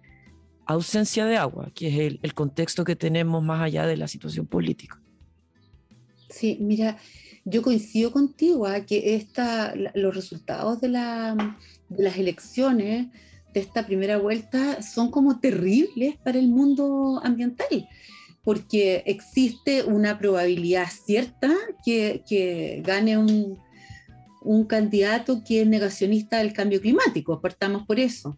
[0.66, 5.02] ausencia de agua, que es el, contexto que tenemos más allá de la situación política.
[6.30, 6.98] Sí, mira,
[7.44, 8.86] yo coincido contigo a ¿ah?
[8.86, 11.58] que esta, los resultados de, la,
[11.90, 13.08] de las elecciones
[13.54, 17.90] de esta primera vuelta son como terribles para el mundo ambiental
[18.44, 21.54] porque existe una probabilidad cierta
[21.86, 23.60] que, que gane un,
[24.42, 28.38] un candidato que es negacionista del cambio climático, partamos por eso.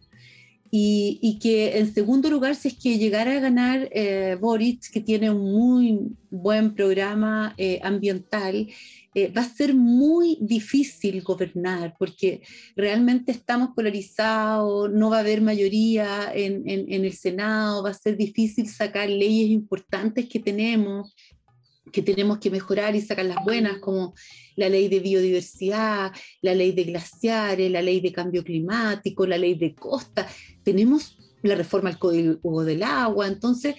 [0.76, 5.30] Y, que en segundo lugar, si es que llegara a ganar eh, Boric, que tiene
[5.30, 8.66] un muy buen programa eh, ambiental,
[9.14, 12.42] eh, va a ser muy difícil gobernar porque
[12.74, 18.16] realmente estamos polarizados, no va a haber mayoría en, en el Senado, va a ser
[18.16, 21.14] difícil sacar leyes importantes que tenemos
[21.94, 24.14] que tenemos que mejorar y sacar las buenas, como
[24.56, 29.54] la ley de biodiversidad, la ley de glaciares, la ley de cambio climático, la ley
[29.54, 30.26] de costa.
[30.64, 33.28] Tenemos la reforma al Código del Agua.
[33.28, 33.76] Entonces,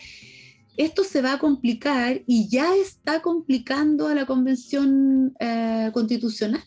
[0.78, 6.63] esto se va a complicar y ya está complicando a la Convención eh, Constitucional.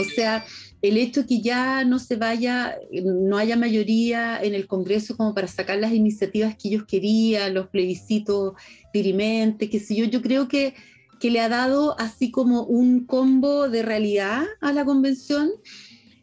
[0.00, 0.42] O sea,
[0.80, 5.48] el hecho que ya no se vaya, no haya mayoría en el Congreso como para
[5.48, 8.54] sacar las iniciativas que ellos querían, los plebiscitos
[8.92, 10.74] dirimentes, que sé yo, yo creo que,
[11.18, 15.50] que le ha dado así como un combo de realidad a la convención,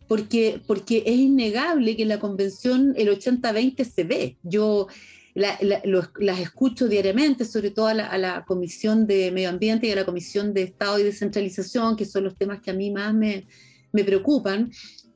[0.07, 4.37] porque, porque es innegable que en la convención el 80-20 se ve.
[4.43, 4.87] Yo
[5.33, 9.95] las escucho diariamente, sobre todo a la, a la, Comisión de Medio Ambiente y a
[9.95, 13.45] la Comisión de Estado y Descentralización, que son los temas que a mí más me,
[13.95, 14.71] me preocupan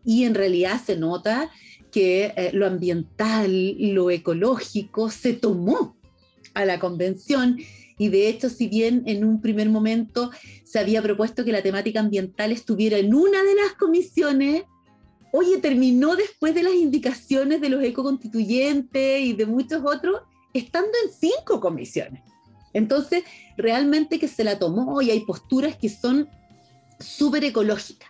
[0.05, 1.51] y en realidad se nota
[1.91, 5.97] que eh, lo ambiental, lo ecológico se tomó
[6.53, 7.57] a la convención
[7.97, 10.31] y de hecho si bien en un primer momento
[10.63, 14.63] se había propuesto que la temática ambiental estuviera en una de las comisiones,
[15.31, 20.21] oye, terminó después de las indicaciones de los ecoconstituyentes y de muchos otros,
[20.53, 22.23] estando en cinco comisiones.
[22.73, 23.23] Entonces,
[23.57, 26.29] realmente que se la tomó y hay posturas que son
[26.99, 28.09] súper ecológicas.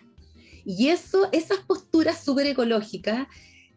[0.64, 3.26] Y eso, esas posturas súper ecológicas,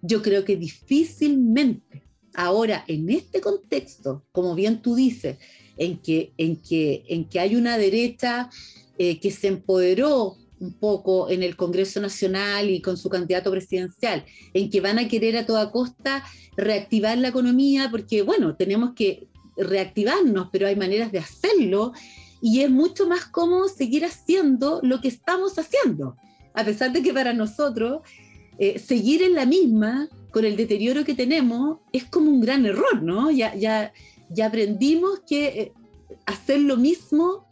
[0.02, 5.38] yo creo que difícilmente ahora en este contexto, como bien tú dices,
[5.78, 8.50] en que, en que, en que hay una derecha
[8.98, 14.26] eh, que se empoderó un poco en el Congreso Nacional y con su candidato presidencial,
[14.54, 16.24] en que van a querer a toda costa
[16.56, 21.93] reactivar la economía, porque bueno, tenemos que reactivarnos, pero hay maneras de hacerlo
[22.41, 26.17] y es mucho más cómodo seguir haciendo lo que estamos haciendo,
[26.54, 28.02] a pesar de que para nosotros
[28.58, 33.02] eh, seguir en la misma con el deterioro que tenemos es como un gran error,
[33.02, 33.32] ¿no?
[33.32, 33.94] Ya, ya,
[34.30, 35.74] ya aprendimos que eh,
[36.26, 37.48] hacer lo mismo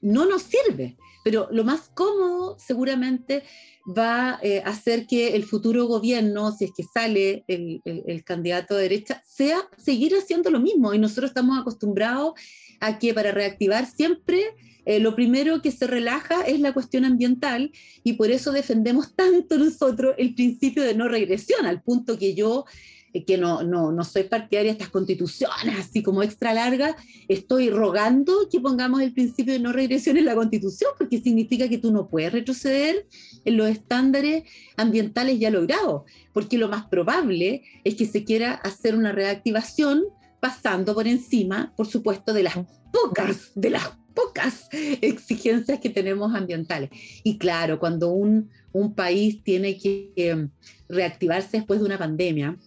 [0.00, 3.42] no nos sirve, pero lo más cómodo seguramente
[3.86, 8.74] va eh, a hacer que el futuro gobierno, si es que sale el, el, candidato
[8.74, 10.94] de derecha, sea seguir haciendo lo mismo.
[10.94, 12.34] Y nosotros estamos acostumbrados
[12.80, 14.54] a que para reactivar siempre
[14.90, 17.70] eh, lo primero que se relaja es la cuestión ambiental
[18.02, 22.64] y por eso defendemos tanto nosotros el principio de no regresión, al punto que yo
[23.12, 26.96] eh, que no, no, no, soy partidaria de estas constituciones así como extra largas,
[27.28, 31.78] estoy rogando que pongamos el principio de no regresión en la constitución, porque significa que
[31.78, 33.06] tú no puedes retroceder
[33.44, 34.42] en los estándares
[34.76, 40.02] ambientales ya logrados, porque lo más probable es que se quiera hacer una reactivación
[40.40, 42.56] pasando por encima, por supuesto, de las
[42.90, 46.90] pocas, de las pocas exigencias que tenemos ambientales.
[47.22, 50.48] Y claro, cuando un, un país tiene que eh,
[50.88, 52.58] reactivarse después de una pandemia,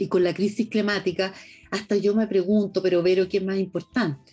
[0.00, 1.34] y con la crisis climática,
[1.70, 4.32] hasta yo me pregunto, pero Vero, ¿qué es más importante?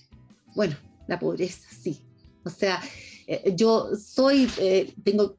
[0.56, 0.76] Bueno,
[1.08, 2.00] la pobreza, sí.
[2.46, 2.82] O sea,
[3.28, 5.38] eh, yo soy, eh, tengo,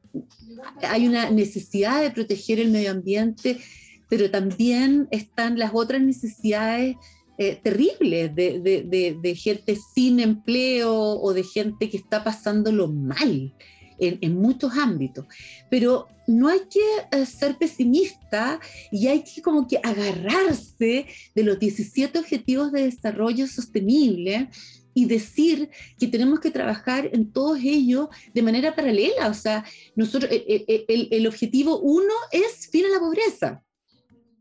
[0.83, 3.59] hay una necesidad de proteger el medio ambiente,
[4.07, 6.95] pero también están las otras necesidades
[7.41, 13.55] eh, terribles de, de, de, gente sin empleo o de gente que está pasándolo mal
[13.97, 15.25] en, muchos ámbitos.
[15.69, 18.59] Pero no hay que eh, ser pesimista
[18.91, 24.49] y hay que como que agarrarse de los 17 objetivos de desarrollo sostenible
[24.93, 29.29] y decir que tenemos que trabajar en todos ellos de manera paralela.
[29.29, 29.63] O sea,
[29.95, 33.63] nosotros, el, el objetivo uno es fin a la pobreza,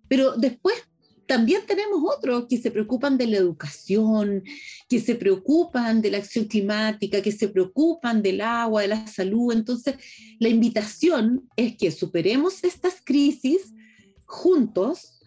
[0.09, 0.88] pero después
[1.29, 4.43] también tenemos otros que se preocupan de la educación,
[4.89, 9.53] que se preocupan de la acción climática, que se preocupan del agua, de la salud.
[9.53, 9.97] Entonces,
[10.39, 13.75] la invitación es que superemos estas crisis
[14.25, 15.21] juntos,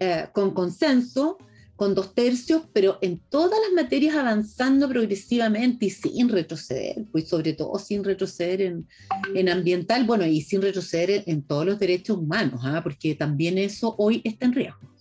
[0.00, 1.36] eh, con consenso,
[1.76, 7.52] con dos tercios, pero en todas las materias avanzando progresivamente y sin retroceder, pues sobre
[7.52, 8.88] todo sin retroceder en,
[9.34, 12.80] en ambiental, bueno, y sin retroceder en, todos los derechos humanos, ¿ah?
[12.82, 14.91] porque también eso hoy está en riesgo.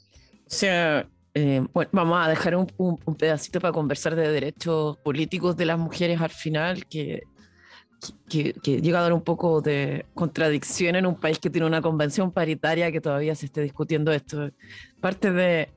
[0.51, 5.79] Sea, eh, bueno, vamos a dejar un, pedacito para conversar de derechos políticos de las
[5.79, 7.23] mujeres al final, que,
[8.29, 12.33] que, llega a dar un poco de contradicción en un país que tiene una convención
[12.33, 14.51] paritaria que todavía se esté discutiendo esto.
[14.99, 15.69] Parte de,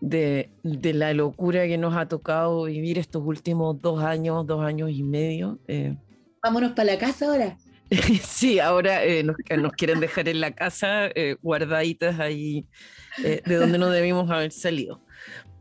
[0.00, 4.88] de, de la locura que nos ha tocado vivir estos últimos dos años, dos años
[4.92, 5.58] y medio.
[5.66, 5.96] Eh.
[6.40, 7.56] Vámonos para la casa ahora.
[8.22, 11.10] sí, ahora eh, nos, nos, quieren dejar en la casa
[11.42, 12.66] guardaditas ahí
[13.18, 15.00] eh, de donde no debimos haber salido.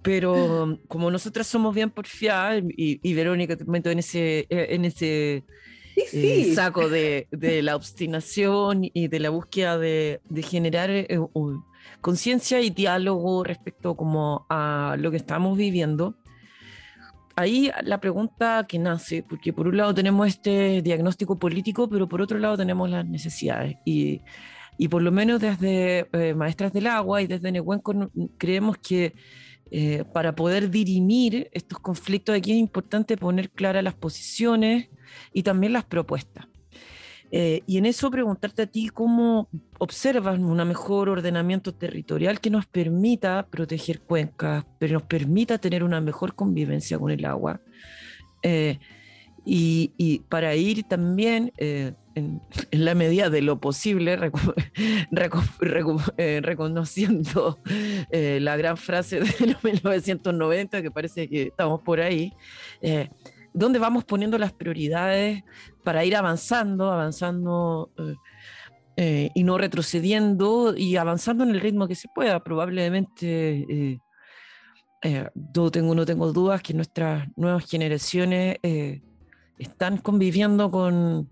[0.02, 4.86] Pero como nosotras somos bien porfiadas, y, y Verónica te meto en ese, eh, en
[4.86, 5.44] ese
[5.96, 10.89] eh, saco de, de, la obstinación y de la búsqueda de, de generar
[12.00, 16.15] conciencia y diálogo respecto como a lo que estamos viviendo,
[17.36, 22.22] ahí la pregunta que nace, porque por un lado tenemos este diagnóstico político, pero por
[22.22, 23.78] otro lado tenemos las necesidades.
[23.86, 24.22] Y
[24.82, 29.13] y por lo menos desde eh, Maestras del Agua y desde Nehuenco creemos que
[29.70, 34.89] eh, para poder dirimir estos conflictos aquí es importante poner claras las posiciones
[35.34, 36.48] y también las propuestas.
[37.32, 39.48] Eh, y en eso preguntarte a ti cómo
[39.80, 46.02] observas un mejor ordenamiento territorial que nos permita proteger cuencas, pero nos permita tener una
[46.02, 47.62] mejor convivencia con el agua.
[49.44, 51.52] Y, y, para ir también
[52.15, 52.41] en,
[52.72, 54.13] la medida de lo posible,
[56.17, 57.60] eh, reconociendo
[58.12, 62.34] eh, la gran frase de los 1990, que parece que estamos por ahí,
[62.82, 63.10] eh,
[63.54, 65.44] donde vamos poniendo las prioridades
[65.84, 67.91] para ir avanzando, avanzando
[68.97, 72.43] y no retrocediendo y avanzando en el ritmo que se pueda.
[72.43, 73.99] Probablemente,
[75.03, 78.58] yo tengo, no tengo dudas que nuestras nuevas generaciones
[79.58, 81.30] están conviviendo con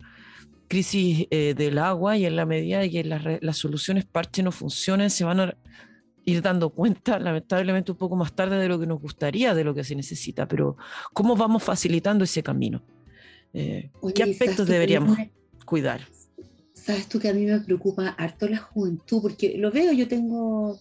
[0.70, 5.10] crisis eh, del agua y en la medida de que las, soluciones parche no funcionen,
[5.10, 5.58] se van a
[6.24, 9.74] ir dando cuenta, lamentablemente un poco más tarde de lo que nos gustaría, de lo
[9.74, 10.78] que se necesita, pero
[11.12, 12.84] ¿cómo vamos facilitando ese camino?
[13.54, 15.18] Eh, ¿Qué aspectos deberíamos
[15.66, 16.02] cuidar?
[16.74, 20.80] Sabes tú que a mí me preocupa harto la juventud, porque lo veo, yo tengo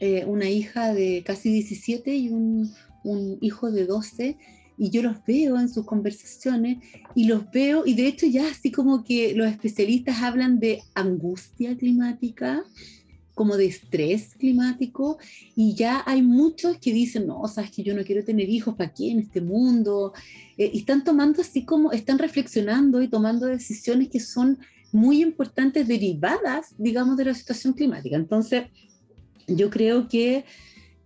[0.00, 2.72] eh, una hija de casi 17 y un,
[3.04, 4.36] un hijo de 12
[4.78, 6.78] y yo los veo en sus conversaciones
[7.14, 11.76] y los veo, y de hecho ya así como que los especialistas hablan de angustia
[11.76, 12.64] climática,
[13.34, 15.18] como de estrés climático,
[15.56, 18.92] y ya hay muchos que dicen, no, sabes que yo no quiero tener hijos, ¿para
[18.92, 20.12] qué en este mundo?
[20.56, 24.58] Eh, y están tomando así como, están reflexionando y tomando decisiones que son
[24.92, 28.16] muy importantes derivadas, digamos, de la situación climática.
[28.16, 28.64] Entonces,
[29.46, 30.44] yo creo que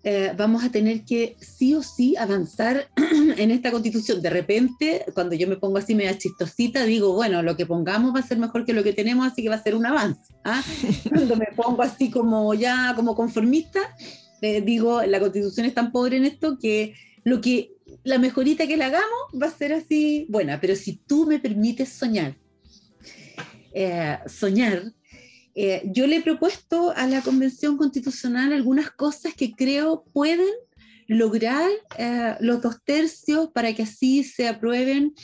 [0.02, 2.88] eh, vamos a tener que sí o sí avanzar
[3.36, 4.22] en esta constitución.
[4.22, 8.20] De repente, cuando yo me pongo así media chistosita, digo, bueno, lo que pongamos va
[8.20, 10.34] a ser mejor que lo que tenemos, así que va a ser un avance.
[10.44, 10.62] ¿ah?
[11.08, 13.80] Cuando me pongo así como ya como conformista,
[14.42, 17.72] eh, digo, la constitución es tan pobre en esto que lo que
[18.04, 21.88] la mejorita que le hagamos va a ser así buena, pero si tú me permites
[21.88, 22.36] soñar,
[23.72, 24.92] eh, soñar
[25.58, 30.54] eh, yo le he propuesto a la Convención Constitucional algunas cosas que creo pueden
[31.06, 35.14] lograr eh, los dos tercios para que así se aprueben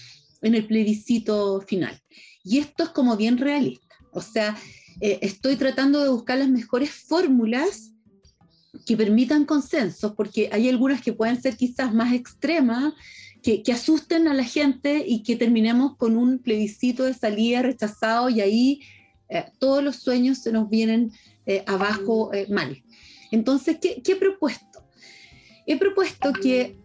[0.42, 2.00] en el plebiscito final.
[2.44, 3.94] Y esto es como bien realista.
[4.12, 4.56] O sea,
[5.00, 7.92] eh, estoy tratando de buscar las mejores fórmulas
[8.86, 12.94] que permitan consensos, porque hay algunas que pueden ser quizás más extremas,
[13.42, 18.30] que, que, asusten a la gente y que terminemos con un plebiscito de salida rechazado
[18.30, 18.80] y ahí
[19.28, 21.12] eh, todos los sueños se nos vienen
[21.66, 22.80] abajo mal.
[23.32, 24.71] Entonces, ¿qué, he propuesto?
[25.66, 26.76] He propuesto que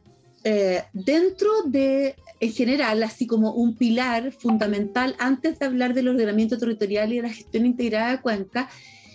[0.93, 7.11] dentro de, en general, así como un pilar fundamental antes de hablar del ordenamiento territorial
[7.11, 8.69] y de la gestión integrada de Cuenca,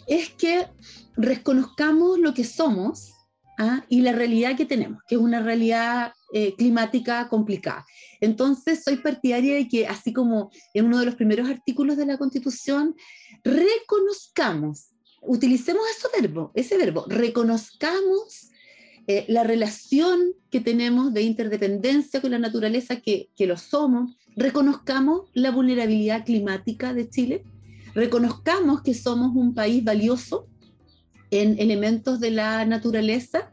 [0.06, 0.66] es que
[1.16, 3.14] reconozcamos lo que somos
[3.58, 3.82] ¿ah?
[3.88, 6.12] y la realidad que tenemos, que es una realidad
[6.56, 7.84] climática complicada.
[8.20, 12.16] Entonces, soy partidaria de que, así como en uno de los primeros artículos de la
[12.16, 12.94] Constitución,
[13.42, 18.51] reconozcamos, utilicemos ese verbo, ese verbo, reconozcamos
[19.07, 25.30] eh, la relación que tenemos de interdependencia con la naturaleza, que, que lo somos, reconozcamos
[25.34, 27.44] la vulnerabilidad climática de Chile,
[27.94, 30.46] reconozcamos que somos un país valioso
[31.30, 33.50] en elementos de la naturaleza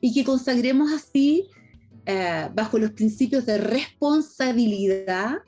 [0.00, 1.48] y que consagremos así,
[2.06, 5.38] eh, bajo los principios de responsabilidad,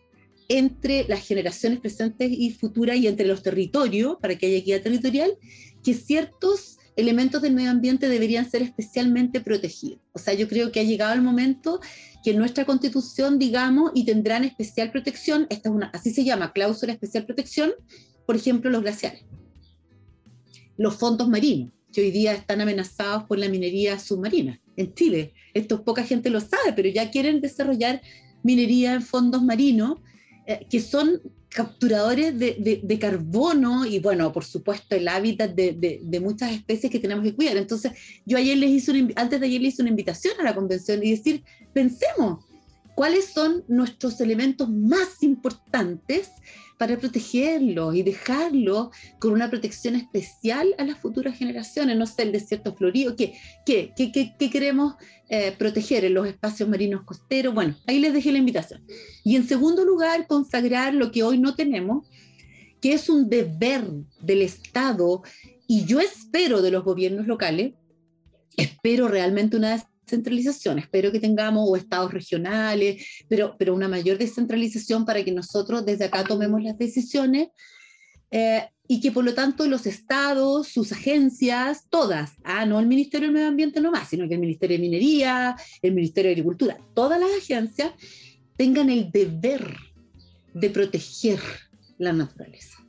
[0.48, 5.36] entre las generaciones presentes y futuras y entre los territorios, para que haya equidad territorial,
[5.82, 10.00] que ciertos elementos del medio ambiente deberían ser especialmente protegidos.
[10.12, 11.80] O sea, yo creo que ha llegado el momento
[12.22, 16.92] que nuestra constitución, digamos, y tendrán especial protección, esta es una, así se llama, cláusula
[16.92, 17.72] especial protección,
[18.26, 19.24] por ejemplo, los glaciares,
[20.76, 25.34] los fondos marinos, que hoy día están amenazados por la minería submarina en Chile.
[25.52, 28.00] Esto poca gente lo sabe, pero ya quieren desarrollar
[28.42, 29.98] minería en fondos marinos
[30.46, 31.22] eh, que son
[31.54, 36.98] capturadores de, de, carbono y bueno, por supuesto el hábitat de, de, muchas especies que
[36.98, 37.56] tenemos que cuidar.
[37.56, 37.92] Entonces,
[38.26, 41.00] yo ayer les hice una, antes de ayer les hice una invitación a la convención
[41.04, 42.44] y decir, pensemos,
[42.96, 46.30] ¿cuáles son nuestros elementos más importantes
[46.78, 52.32] para protegerlo y dejarlo con una protección especial a las futuras generaciones, no sé, el
[52.32, 54.94] desierto florido, ¿qué, qué, qué, qué queremos
[55.28, 57.54] eh, proteger en los espacios marinos costeros?
[57.54, 58.84] Bueno, ahí les dejé la invitación.
[59.22, 62.06] Y en segundo lugar, consagrar lo que hoy no tenemos,
[62.80, 63.84] que es un deber
[64.20, 65.22] del Estado
[65.66, 67.74] y yo espero de los gobiernos locales,
[68.56, 70.78] espero realmente una centralización.
[70.78, 76.06] Espero que tengamos o estados regionales, pero, pero una mayor descentralización para que nosotros desde
[76.06, 77.48] acá tomemos las decisiones
[78.30, 83.28] eh, y que por lo tanto los estados, sus agencias, todas, ah, no el Ministerio
[83.28, 87.18] del Medio Ambiente nomás, sino que el Ministerio de Minería, el Ministerio de Agricultura, todas
[87.18, 87.92] las agencias
[88.56, 89.76] tengan el deber
[90.52, 91.40] de proteger
[91.98, 92.84] la naturaleza.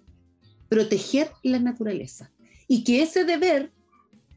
[0.69, 2.31] Proteger la naturaleza.
[2.67, 3.71] Y que ese deber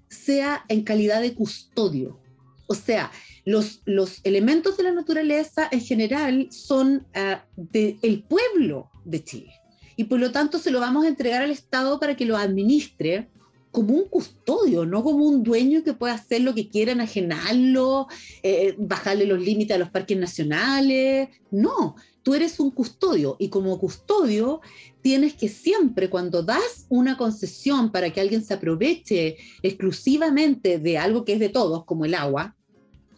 [0.09, 2.21] sea en calidad de custodio,
[2.69, 3.11] o sea,
[3.45, 9.53] los, los elementos de la naturaleza en general son uh, del pueblo de Chile.
[9.97, 13.29] Y por lo tanto se lo vamos a entregar al Estado para que lo administre
[13.71, 18.07] como un custodio, no como un dueño que pueda hacer lo que quiera, enajenarlo,
[18.43, 21.29] eh, bajarle los límites a los parques nacionales.
[21.51, 24.61] No, tú eres un custodio y como custodio
[25.01, 31.25] tienes que siempre cuando das una concesión para que alguien se aproveche exclusivamente de algo
[31.25, 32.57] que es de todos, como el agua,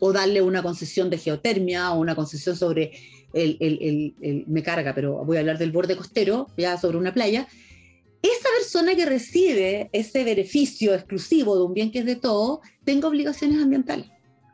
[0.00, 2.92] o darle una concesión de geotermia o una concesión sobre
[3.32, 7.14] el, el, el, me carga, pero voy a hablar del borde costero, ya sobre una
[7.14, 7.46] playa,
[8.22, 13.08] esa persona que recibe ese beneficio exclusivo de un bien que es de todo, tenga
[13.08, 14.08] obligaciones ambientales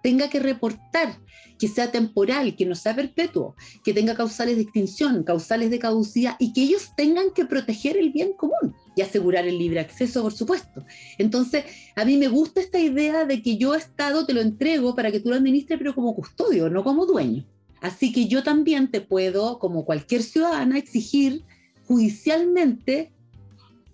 [0.07, 1.18] tenga que reportar,
[1.59, 6.36] que sea temporal, que no sea perpetuo, que tenga causales de extinción, causales de caducidad
[6.38, 10.32] y que ellos tengan que proteger el bien común y asegurar el libre acceso, por
[10.32, 10.84] supuesto.
[11.18, 11.64] Entonces,
[11.96, 15.18] a mí me gusta esta idea de que yo Estado te lo entrego para que
[15.18, 17.44] tú lo administres, pero como custodio, no como dueño.
[17.80, 21.42] Así que yo también te puedo, como cualquier ciudadana, exigir
[21.88, 23.11] judicialmente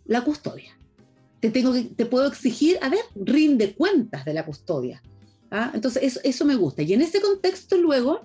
[0.04, 0.78] la custodia.
[1.40, 5.02] Te, tengo te puedo exigir, a ver, rinde cuentas de la custodia.
[5.52, 5.70] ¿Ah?
[5.74, 6.82] Entonces, eso, eso me gusta.
[6.82, 8.22] Y en ese contexto, luego,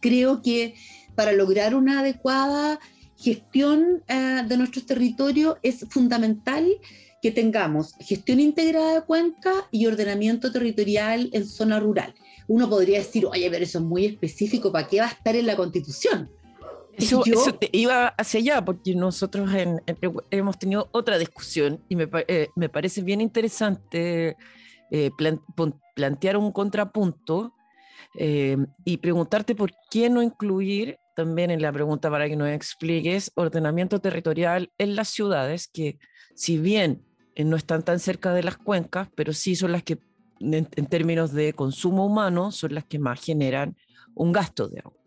[0.00, 0.74] creo que
[1.16, 2.78] para lograr una adecuada
[3.16, 6.66] gestión eh, de nuestros territorios es fundamental
[7.22, 12.14] que tengamos gestión integrada de cuenca y ordenamiento territorial en zona rural.
[12.48, 15.46] Uno podría decir, oye, pero eso es muy específico, ¿para qué va a estar en
[15.46, 16.28] la Constitución?
[16.96, 17.24] Eso,
[17.72, 19.50] iba hacia allá, porque nosotros
[20.30, 24.36] hemos tenido otra discusión y me, eh, parece bien interesante
[24.90, 25.10] eh,
[25.94, 27.54] plantear un contrapunto
[28.16, 33.30] eh, y preguntarte por qué no incluir también en la pregunta para que nos expliques
[33.34, 35.98] ordenamiento territorial en las ciudades que
[36.34, 37.02] si bien
[37.36, 39.98] no están tan cerca de las cuencas, pero sí son las que
[40.40, 43.76] en, términos de consumo humano son las que más generan
[44.14, 45.00] un gasto de agua.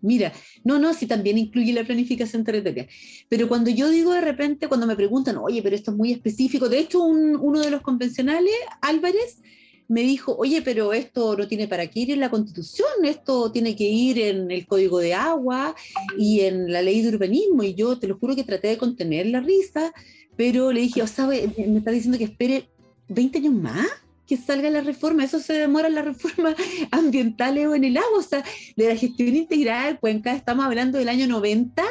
[0.00, 0.32] Mira,
[0.64, 2.88] no, no, si también incluye la planificación territorial.
[3.28, 6.68] Pero cuando yo digo de repente, cuando me preguntan, oye, pero esto es muy específico,
[6.68, 9.40] de hecho uno de los convencionales, Álvarez,
[9.88, 13.74] me dijo, oye, pero esto no tiene para qué ir en la constitución, esto tiene
[13.74, 15.74] que ir en el código de agua
[16.18, 17.62] y en la ley de urbanismo.
[17.62, 19.92] Y yo te lo juro que traté de contener la risa,
[20.36, 22.68] pero le dije, o sea, me está diciendo que espere
[23.08, 23.86] 20 años más
[24.26, 26.54] que salga la reforma, eso se demora la reforma
[26.90, 28.44] ambiental o en el agua, o sea,
[28.76, 31.82] de la gestión integrada de Cuenca estamos hablando del año 90.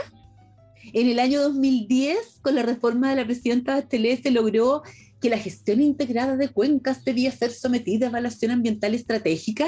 [0.94, 4.84] En el año 2010, con la reforma de la presidenta Bachelet, se logró
[5.22, 9.66] que la gestión integrada de cuencas debía ser sometida a evaluación ambiental estratégica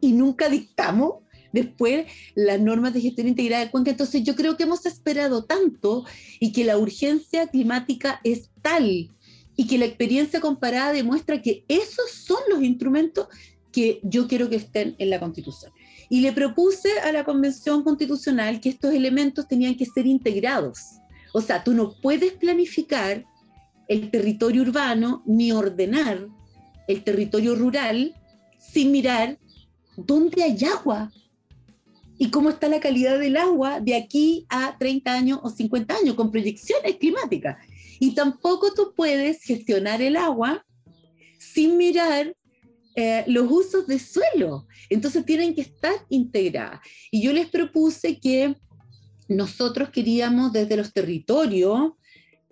[0.00, 3.90] y nunca dictamos después las normas de gestión integrada de cuenca.
[3.90, 6.04] Entonces yo creo que hemos esperado tanto
[6.40, 9.10] y que la urgencia climática es tal
[9.54, 13.28] y que la experiencia comparada demuestra que esos son los instrumentos
[13.70, 15.72] que yo quiero que estén en la Constitución.
[16.08, 20.78] Y le propuse a la Convención Constitucional que estos elementos tenían que ser integrados.
[21.32, 23.24] O sea, tú no puedes planificar
[23.88, 26.28] el territorio urbano ni ordenar
[26.88, 28.14] el territorio rural
[28.58, 29.38] sin mirar
[29.96, 31.10] dónde hay agua
[32.18, 36.14] y cómo está la calidad del agua de aquí a 30 años o 50 años
[36.14, 37.56] con proyecciones climáticas.
[37.98, 40.64] Y tampoco tú puedes gestionar el agua
[41.38, 42.36] sin mirar
[42.94, 44.66] eh, los usos de suelo.
[44.90, 46.80] Entonces tienen que estar integradas.
[47.10, 48.54] Y yo les propuse que
[49.28, 51.92] nosotros queríamos desde los territorios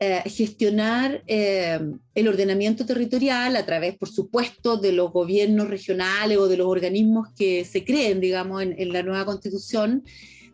[0.03, 1.79] eh, gestionar eh,
[2.15, 7.29] el ordenamiento territorial a través, por supuesto, de los gobiernos regionales o de los organismos
[7.37, 10.03] que se creen, digamos, en, la nueva constitución,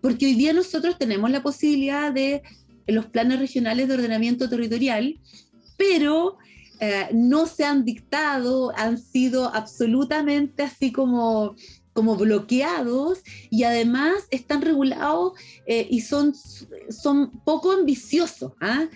[0.00, 2.42] porque hoy día nosotros tenemos la posibilidad de
[2.88, 5.20] los planes regionales de ordenamiento territorial,
[5.76, 6.38] pero
[6.80, 11.54] eh, no se han dictado, han sido absolutamente así como,
[11.96, 13.20] como bloqueados
[13.50, 15.32] y además están regulados
[15.66, 16.34] eh, y son,
[16.90, 18.52] son poco ambiciosos.
[18.60, 18.86] ¿ah?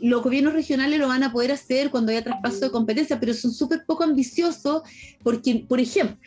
[0.00, 3.50] Los gobiernos regionales lo van a poder hacer cuando haya traspaso de competencia, pero son
[3.50, 4.82] súper poco ambiciosos
[5.22, 6.18] porque, por ejemplo,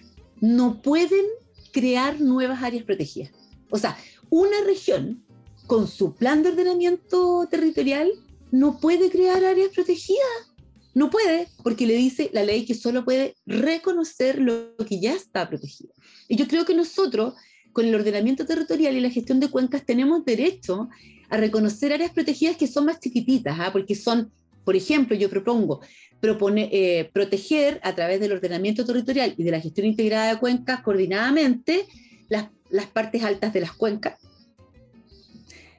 [0.41, 1.25] no pueden
[1.71, 3.31] crear nuevas áreas protegidas.
[3.69, 3.95] O sea,
[4.29, 5.23] una región
[5.67, 8.11] con su plan de ordenamiento territorial
[8.51, 10.53] no puede crear áreas protegidas.
[10.95, 15.49] No puede, porque le dice la ley que solo puede reconocer lo que ya está
[15.49, 15.91] protegido.
[16.27, 17.33] Y yo creo que nosotros,
[17.71, 20.89] con el ordenamiento territorial y la gestión de cuencas, tenemos derecho
[21.29, 23.71] a reconocer áreas protegidas que son más chiquititas, ¿ah?
[23.71, 24.31] porque son,
[24.63, 25.81] por ejemplo, yo propongo
[26.23, 30.79] propone, eh, proteger a través del ordenamiento territorial y de la gestión integrada de cuencas
[30.79, 31.85] coordinadamente
[32.29, 34.19] las, las partes altas de las cuencas,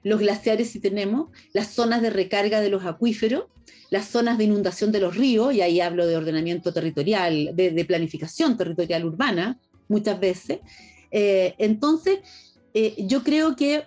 [0.03, 3.47] los glaciares si tenemos, las zonas de recarga de los acuíferos,
[3.89, 8.59] las zonas de inundación de los ríos, y ahí hablo de ordenamiento territorial, de, planificación
[8.59, 9.59] territorial urbana,
[9.89, 10.61] muchas veces.
[11.11, 12.21] Eh, entonces,
[12.75, 13.85] eh, yo creo que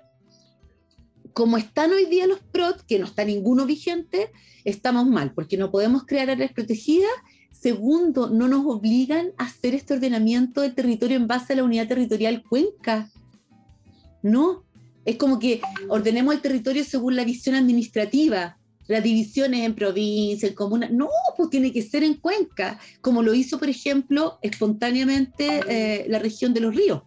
[1.34, 4.32] como están hoy día los PROT, que no está ninguno vigente,
[4.64, 7.12] estamos mal, porque no podemos crear áreas protegidas.
[7.52, 11.88] Segundo, no nos obligan a hacer este ordenamiento del territorio en base a la unidad
[11.88, 13.12] territorial cuenca.
[14.24, 14.64] No,
[15.06, 18.58] es como que ordenemos el territorio según la visión administrativa,
[18.88, 20.90] las divisiones en provincia, en comuna.
[20.90, 26.20] No, pues tiene que ser en Cuenca, como lo hizo, por ejemplo, espontáneamente eh, la
[26.20, 27.02] región de los ríos.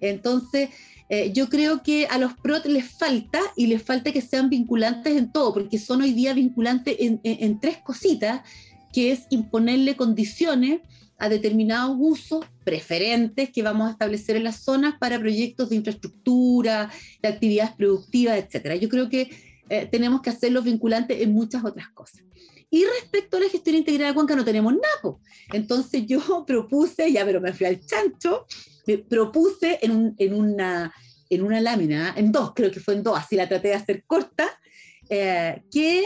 [0.00, 0.70] Entonces,
[1.08, 5.16] eh, yo creo que a los PROT les falta y les falta que sean vinculantes
[5.16, 8.40] en todo, porque son hoy día vinculantes en, tres cositas
[8.92, 10.80] que es imponerle condiciones
[11.18, 16.90] a determinados usos preferentes que vamos a establecer en las zonas para proyectos de infraestructura,
[17.22, 18.80] de actividades productivas, etc.
[18.80, 19.30] Yo creo que
[19.68, 22.22] eh, tenemos que hacerlos vinculantes en muchas otras cosas.
[22.70, 25.16] Y respecto a la gestión integrada de Cuenca no tenemos nada.
[25.52, 28.46] Entonces yo propuse, ya pero me fui al chancho,
[28.86, 30.92] me propuse en, en, una,
[31.30, 34.04] en una lámina, en dos, creo que fue en dos, así la traté de hacer
[34.06, 34.48] corta,
[35.08, 36.04] eh, que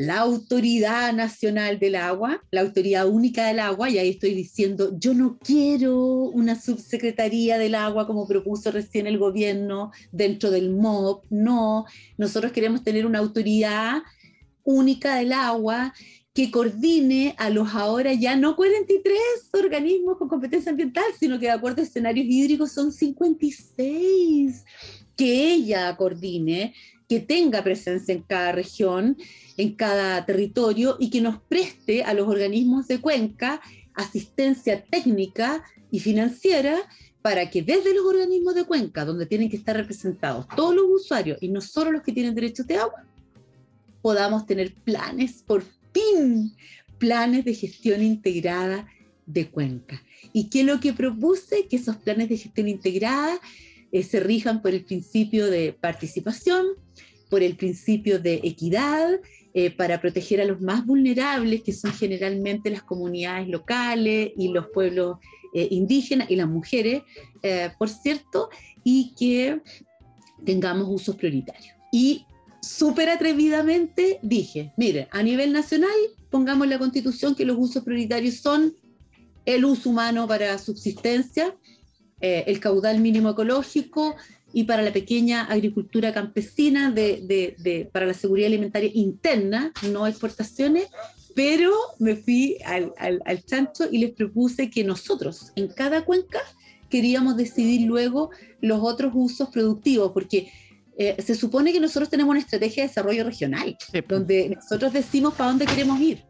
[0.00, 5.12] la Autoridad Nacional del Agua, la Autoridad Única del Agua, y ahí estoy diciendo, yo
[5.12, 11.84] no quiero una subsecretaría del agua como propuso recién el gobierno dentro del MOP, no,
[12.16, 13.98] nosotros queremos tener una autoridad
[14.64, 15.92] única del agua
[16.32, 19.20] que coordine a los ahora ya no 43
[19.52, 24.64] organismos con competencia ambiental, sino que de acuerdo a escenarios hídricos son 56,
[25.14, 26.72] que ella coordine,
[27.10, 29.16] que tenga presencia en cada región
[29.56, 33.60] en cada territorio y que nos preste a los organismos de cuenca
[33.94, 36.78] asistencia técnica y financiera
[37.20, 41.36] para que desde los organismos de cuenca, donde tienen que estar representados todos los usuarios
[41.40, 43.04] y no solo los que tienen derechos de agua,
[44.02, 46.54] podamos tener planes, por fin,
[46.98, 48.86] planes de gestión integrada
[49.26, 50.00] de cuenca.
[50.32, 51.66] ¿Y qué es lo que propuse?
[51.66, 53.40] Que esos planes de gestión integrada
[53.92, 56.66] eh, se rijan por el principio de participación,
[57.28, 59.20] por el principio de equidad
[59.54, 64.68] eh, para proteger a los más vulnerables, que son generalmente las comunidades locales y los
[64.68, 65.18] pueblos
[65.54, 67.02] eh, indígenas y las mujeres,
[67.78, 68.50] por cierto,
[68.84, 69.60] y que
[70.44, 71.74] tengamos usos prioritarios.
[71.90, 72.26] Y
[72.60, 75.90] súper atrevidamente dije, mire, a nivel nacional
[76.30, 78.74] pongamos la constitución que los usos prioritarios son
[79.46, 81.56] el uso humano para subsistencia,
[82.20, 84.16] el caudal mínimo ecológico,
[84.52, 90.88] y para la pequeña agricultura campesina de, de, para la seguridad alimentaria interna, no exportaciones,
[91.34, 96.40] pero me fui al, al, al, chancho y les propuse que nosotros en cada cuenca
[96.88, 100.50] queríamos decidir luego los otros usos productivos, porque
[100.98, 103.76] eh, se supone que nosotros tenemos una estrategia de desarrollo regional,
[104.08, 106.24] donde nosotros decimos para dónde queremos ir.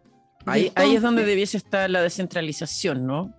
[0.44, 3.34] Ahí, ahí es donde debiese estar la descentralización, ¿no?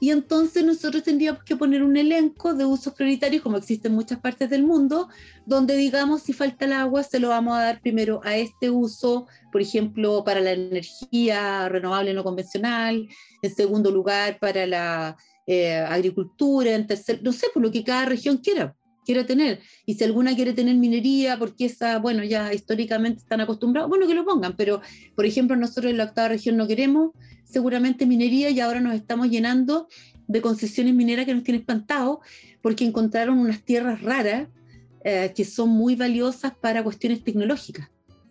[0.00, 4.20] Y entonces nosotros tendríamos que poner un elenco de usos prioritarios, como existe en muchas
[4.20, 5.08] partes del mundo,
[5.46, 9.26] donde digamos si falta el agua, se lo vamos a dar primero a este uso,
[9.50, 13.08] por ejemplo, para la energía renovable no convencional,
[13.42, 15.16] en segundo lugar para la
[15.46, 18.74] eh, agricultura, en tercer, no sé, por lo que cada región quiera
[19.08, 19.60] quiera tener.
[19.86, 24.12] Y si alguna quiere tener minería, porque esa, bueno, ya históricamente están acostumbrados, bueno, que
[24.12, 24.54] lo pongan.
[24.54, 24.82] Pero,
[25.16, 27.12] por ejemplo, nosotros en la octava región no queremos
[27.48, 29.88] seguramente minería y ahora nos estamos llenando
[30.26, 32.18] de concesiones mineras que nos tienen espantados
[32.60, 34.48] porque encontraron unas tierras raras
[35.04, 37.88] eh, que son muy valiosas para cuestiones tecnológicas.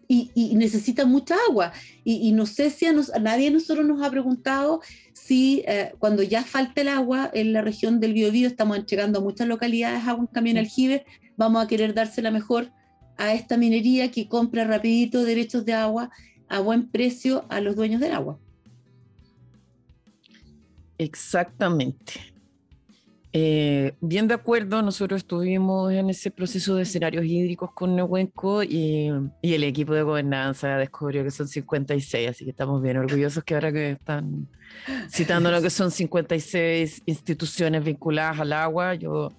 [0.10, 1.74] Y, y necesitan mucha agua.
[2.06, 4.80] Y, no sé si a, nadie de nosotros nos ha preguntado
[5.12, 9.22] si eh, cuando ya falta el agua en la región del Biobío, estamos entregando a
[9.22, 11.06] muchas localidades agua en camión aljibe,
[11.36, 12.72] vamos a querer dársela mejor
[13.18, 16.10] a esta minería que compra rapidito derechos de agua
[16.48, 18.40] a buen precio a los dueños del agua.
[20.98, 22.14] Exactamente.
[23.34, 29.12] Eh, bien de acuerdo, nosotros estuvimos en ese proceso de escenarios hídricos con Nehuenco y,
[29.42, 33.54] y, el equipo de gobernanza descubrió que son 56, así que estamos bien orgullosos que
[33.54, 34.48] ahora que están
[35.10, 39.30] citando lo que son 56 instituciones vinculadas al agua, yo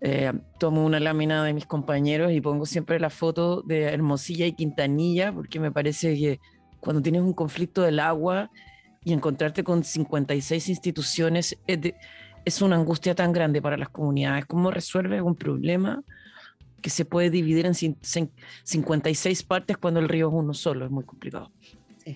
[0.00, 4.52] eh, tomo una lámina de mis compañeros y pongo siempre la foto de Hermosilla y
[4.52, 6.40] Quintanilla, porque me parece que
[6.80, 8.50] cuando tienes un conflicto del agua,
[9.04, 11.78] y encontrarte con 56 instituciones es,
[12.44, 14.46] es, una angustia tan grande para las comunidades.
[14.46, 16.02] ¿Cómo resuelves un problema
[16.82, 20.84] que se puede dividir en 56 partes cuando el río es uno solo?
[20.84, 21.50] Es muy complicado.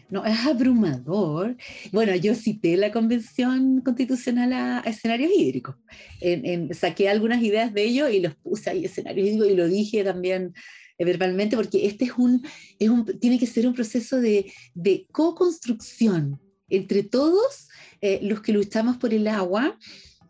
[0.09, 1.57] No, es abrumador.
[1.91, 5.77] Bueno, yo cité la Convención Constitucional a, escenarios hídricos.
[6.21, 10.05] En, saqué algunas ideas de ello y los puse ahí, escenarios hídricos, y lo dije
[10.05, 10.55] también
[10.99, 12.43] eh, verbalmente, porque este es un,
[12.79, 16.41] es un, tiene que ser un proceso de, de co-construcción
[16.73, 17.69] entre todos
[18.01, 19.79] eh, los que luchamos por el agua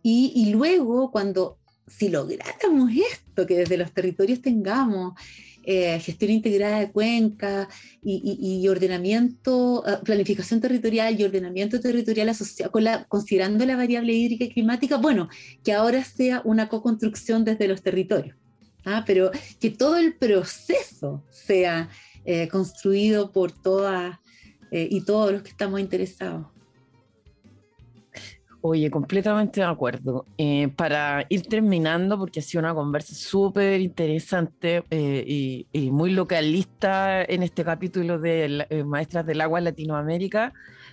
[0.03, 5.15] y, luego cuando, si lográramos esto, que desde los territorios tengamos
[5.65, 7.69] eh, gestión integrada de cuenca
[8.03, 14.45] y, ordenamiento, ah, planificación territorial y ordenamiento territorial asociado con la, considerando la variable hídrica
[14.45, 15.29] y climática, bueno,
[15.63, 18.37] que ahora sea una co-construcción desde los territorios,
[18.85, 19.05] ¿ah?
[19.07, 19.31] pero
[19.61, 21.89] que todo el proceso sea
[22.25, 24.19] eh, construido por todas
[24.73, 26.47] eh, y todos los que estamos interesados.
[28.65, 30.25] Oye, completamente de acuerdo.
[30.39, 37.25] Eh, para ir terminando, porque ha sido una conversa súper interesante eh, y, muy localista
[37.25, 40.53] en este capítulo de eh, Maestras del Agua Latinoamérica,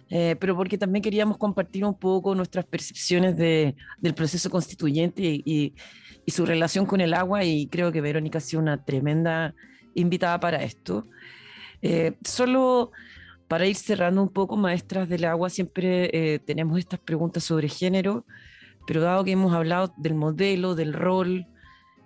[0.10, 5.76] pero porque también queríamos compartir un poco nuestras percepciones de, del proceso constituyente y,
[6.26, 9.54] y, su relación con el agua, y creo que Verónica ha sido una tremenda
[9.94, 11.06] invitada para esto.
[12.24, 12.92] solo
[13.50, 18.24] para ir cerrando un poco, maestras del agua, siempre eh, tenemos estas preguntas sobre género,
[18.86, 21.48] pero dado que hemos hablado del modelo, del rol,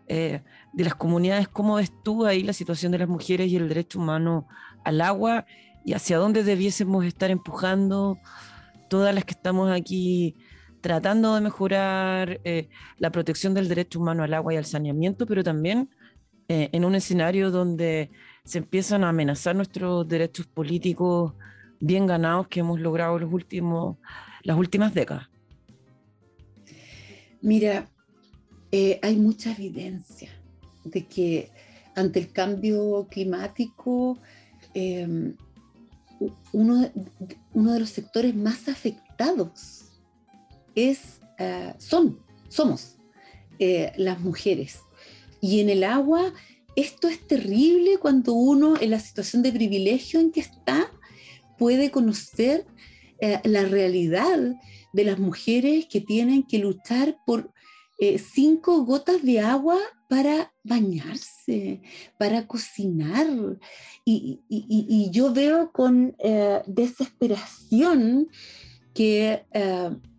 [0.08, 0.42] eh,
[0.72, 4.00] de las comunidades, ¿cómo ves tú ahí la situación de las mujeres y el derecho
[4.00, 4.48] humano
[4.86, 5.46] al agua
[5.84, 8.18] y hacia dónde debiésemos estar empujando
[8.90, 10.36] todas las que estamos aquí
[10.80, 12.70] tratando de mejorar eh,
[13.00, 15.90] la protección del derecho humano al agua y al saneamiento, pero también
[16.50, 18.12] en un escenario donde
[18.46, 21.34] se empiezan a amenazar nuestros derechos políticos
[21.80, 23.98] bien ganados que hemos logrado los últimos,
[24.44, 25.30] las últimas décadas?
[27.42, 27.90] Mira,
[28.72, 30.30] eh, hay mucha evidencia
[30.84, 31.52] de que
[31.96, 34.18] ante el cambio climático,
[34.74, 35.36] em,
[36.52, 36.90] uno,
[37.54, 39.92] uno, de los sectores más afectados
[40.76, 42.20] es, eh, son,
[42.50, 42.98] somos
[43.60, 44.80] eh, las mujeres.
[45.42, 46.34] Y en el agua
[46.76, 50.92] esto es terrible cuando uno en la situación de privilegio en que está
[51.58, 52.66] puede conocer
[53.20, 54.56] eh, la realidad
[54.92, 57.52] de las mujeres que tienen que luchar por
[58.00, 59.78] eh, cinco gotas de agua
[60.10, 61.82] para bañarse,
[62.18, 63.28] para cocinar.
[64.04, 68.28] Y, yo veo con eh, desesperación
[68.94, 69.44] que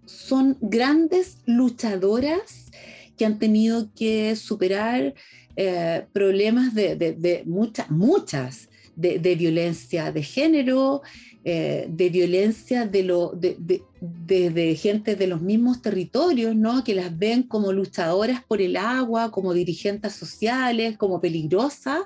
[0.07, 2.70] son grandes luchadoras
[3.16, 5.14] que han tenido que superar
[5.57, 11.02] eh, problemas de, muchas, muchas, de, violencia de género,
[11.44, 16.82] eh, de violencia de, lo, de, gente de los mismos territorios, ¿no?
[16.82, 22.00] que las ven como luchadoras por el agua, como dirigentes sociales, como peligrosas,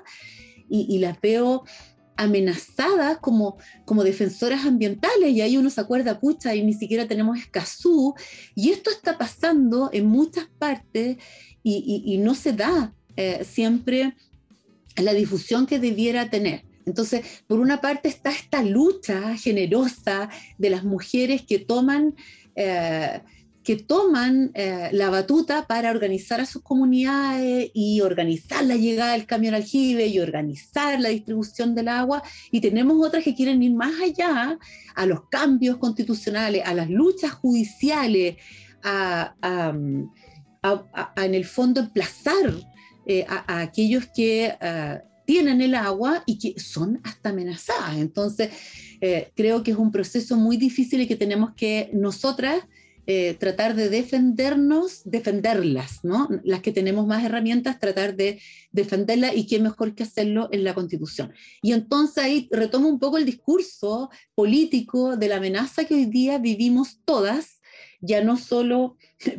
[0.71, 1.63] y, las veo
[2.15, 7.39] amenazadas como, como defensoras ambientales, y ahí uno se acuerda, pucha, y ni siquiera tenemos
[7.39, 8.13] Escazú,
[8.53, 11.17] y esto está pasando en muchas partes
[11.63, 14.13] y no se da eh, siempre
[14.95, 16.63] la difusión que debiera tener.
[16.85, 22.15] Entonces, por una parte está esta lucha generosa de las mujeres que toman,
[22.55, 23.19] eh,
[23.61, 29.25] que toman eh, la batuta para organizar a sus comunidades y organizar la llegada del
[29.25, 32.23] camión aljibe y organizar la distribución del agua.
[32.51, 34.57] Y tenemos otras que quieren ir más allá
[34.95, 38.37] a los cambios constitucionales, a las luchas judiciales,
[38.81, 39.35] a,
[41.17, 42.53] en el fondo emplazar
[43.11, 47.97] eh, a, aquellos que ah, tienen el agua y que son hasta amenazadas.
[47.97, 48.51] Entonces,
[49.01, 52.61] eh, creo que es un proceso muy difícil y que tenemos que nosotras
[53.07, 56.29] eh, tratar de defendernos, defenderlas, ¿no?
[56.43, 58.39] Las que tenemos más herramientas, tratar de
[58.71, 61.33] defenderlas y qué mejor que hacerlo en la Constitución.
[61.63, 66.37] Y entonces ahí retomo un poco el discurso político de la amenaza que hoy día
[66.37, 67.58] vivimos todas
[68.01, 68.97] ya no solo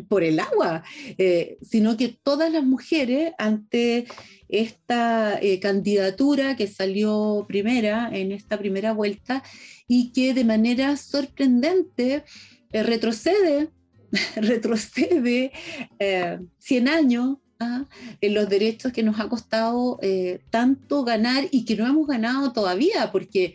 [0.09, 0.83] por el agua,
[1.19, 4.07] eh, sino que todas las mujeres ante
[4.49, 9.43] esta eh, candidatura que salió primera en esta primera vuelta
[9.87, 12.25] y que de manera sorprendente
[12.73, 13.71] eh, retrocede,
[14.37, 15.53] retrocede
[16.59, 17.87] 100 años ¿ah?
[18.21, 19.99] en los derechos que nos ha costado
[20.51, 23.55] tanto ganar y que no hemos ganado todavía, porque,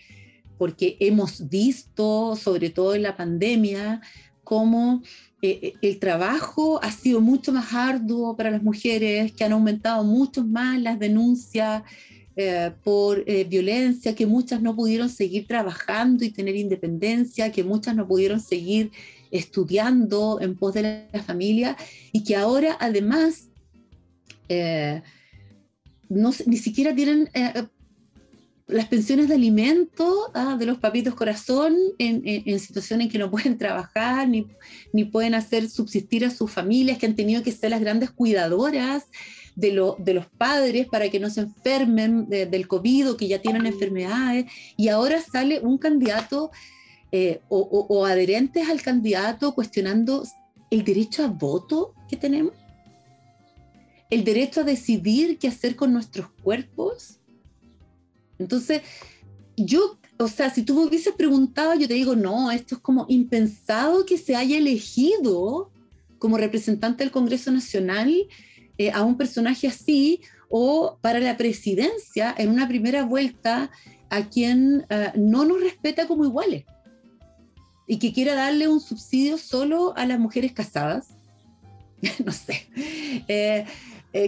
[0.58, 4.02] porque hemos visto, sobre todo en la pandemia,
[4.46, 5.02] cómo
[5.42, 10.06] eh, eh, el trabajo ha sido mucho más arduo para las mujeres, que han aumentado
[10.06, 11.84] mucho más las denuncias
[12.38, 18.08] eh, por violencia, que muchas no pudieron seguir trabajando y tener independencia, que muchas no
[18.08, 18.92] pudieron seguir
[19.32, 21.76] estudiando en pos de la familia
[22.14, 23.50] y que ahora además
[26.08, 27.30] no, ni siquiera tienen
[28.68, 33.30] las pensiones de alimento ah, de los papitos corazón en, en, situaciones en que no
[33.32, 34.48] pueden trabajar ni,
[34.92, 39.06] ni, pueden hacer subsistir a sus familias, que han tenido que ser las grandes cuidadoras
[39.56, 43.40] de, lo, de los padres para que no se enfermen del COVID o que ya
[43.40, 44.46] tienen enfermedades.
[44.78, 46.52] Y ahora sale un candidato
[47.12, 50.24] eh, o, o adherentes al candidato cuestionando
[50.72, 52.54] el derecho a voto que tenemos,
[54.10, 57.20] el derecho a decidir qué hacer con nuestros cuerpos
[58.40, 58.82] entonces,
[59.58, 63.06] yo, o sea, si tú me hubieses preguntado, yo te digo, no, esto es como
[63.10, 65.72] impensado que se haya elegido
[66.20, 68.14] como representante del Congreso Nacional
[68.78, 73.72] eh, a un personaje así o para la presidencia en una primera vuelta
[74.10, 76.66] a quien eh, no nos respeta como iguales.
[77.88, 81.10] y que quiera darle un subsidio solo a las mujeres casadas.
[82.26, 82.68] no sé.
[83.28, 83.66] Eh,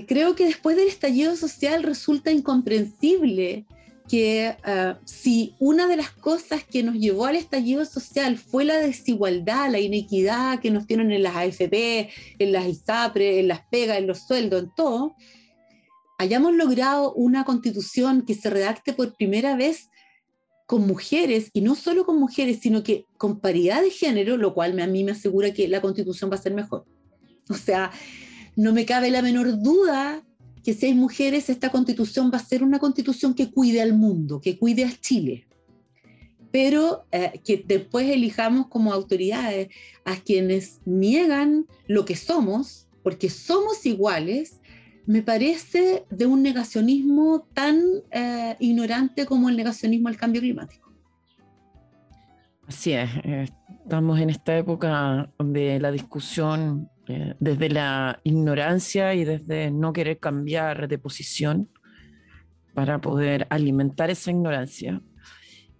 [0.06, 3.66] creo que después del estallido social resulta incomprensible
[4.08, 8.78] que ah, si una de las cosas que nos llevó al estallido social fue la
[8.78, 13.98] desigualdad, la inequidad que nos tienen en las AFP, en las ISAPRE, en las pegas,
[13.98, 15.16] en los sueldos, en todo,
[16.18, 19.90] hayamos logrado una constitución que se redacte por primera vez
[20.66, 24.78] con mujeres, y no solo con mujeres, sino que con paridad de género, lo cual
[24.82, 26.86] a mí me asegura que la constitución va a ser mejor.
[27.50, 27.90] O sea,
[28.58, 30.27] no me cabe la menor duda
[30.68, 34.42] que si hay mujeres, esta constitución va a ser una constitución que cuide al mundo,
[34.42, 35.48] que cuide a Chile.
[36.52, 39.70] Pero eh, que después elijamos como autoridades
[40.04, 44.60] a quienes niegan lo que somos, porque somos iguales,
[45.06, 50.92] me parece de un negacionismo tan eh, ignorante como el negacionismo al cambio climático.
[52.68, 53.48] Así es, eh,
[53.84, 60.20] estamos en esta época donde la discusión eh, desde la ignorancia y desde no querer
[60.20, 61.70] cambiar de posición
[62.74, 65.02] para poder alimentar esa ignorancia.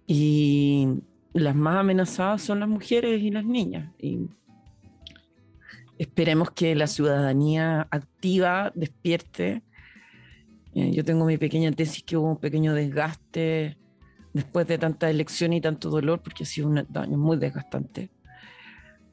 [0.06, 0.88] Y
[1.34, 3.92] las más amenazadas son las mujeres y las niñas.
[3.98, 4.20] Y
[5.98, 9.62] esperemos que la ciudadanía activa despierte.
[10.74, 13.76] Eh, yo tengo mi pequeña tesis que hubo un pequeño desgaste
[14.32, 18.10] después de tanta elección y tanto dolor, porque ha sido un daño muy desgastante.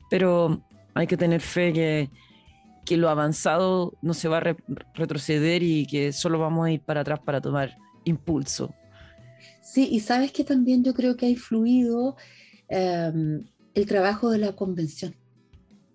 [0.10, 0.64] Pero
[0.96, 2.10] hay que tener fe que,
[2.86, 4.56] que lo avanzado no se va a
[4.94, 8.74] retroceder y que solo vamos a ir para atrás para tomar impulso.
[9.62, 12.16] Sí, y sabes que también yo creo que ha influido
[12.70, 15.14] em, el trabajo de la convención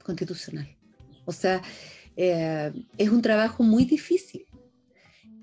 [0.05, 0.69] constitucional.
[1.25, 1.63] O sea,
[2.17, 4.45] eh, es un trabajo muy difícil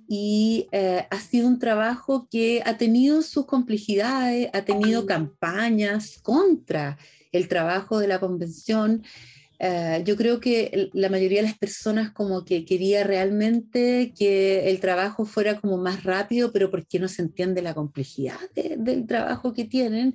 [0.07, 6.97] y eh, ha sido un trabajo que ha tenido sus complejidades, ha tenido campañas contra
[7.31, 9.03] el trabajo de la convención.
[9.59, 14.79] Eh, yo creo que la mayoría de las personas como que quería realmente que el
[14.79, 19.65] trabajo fuera como más rápido, pero porque no se entiende la complejidad del trabajo que
[19.65, 20.13] tienen.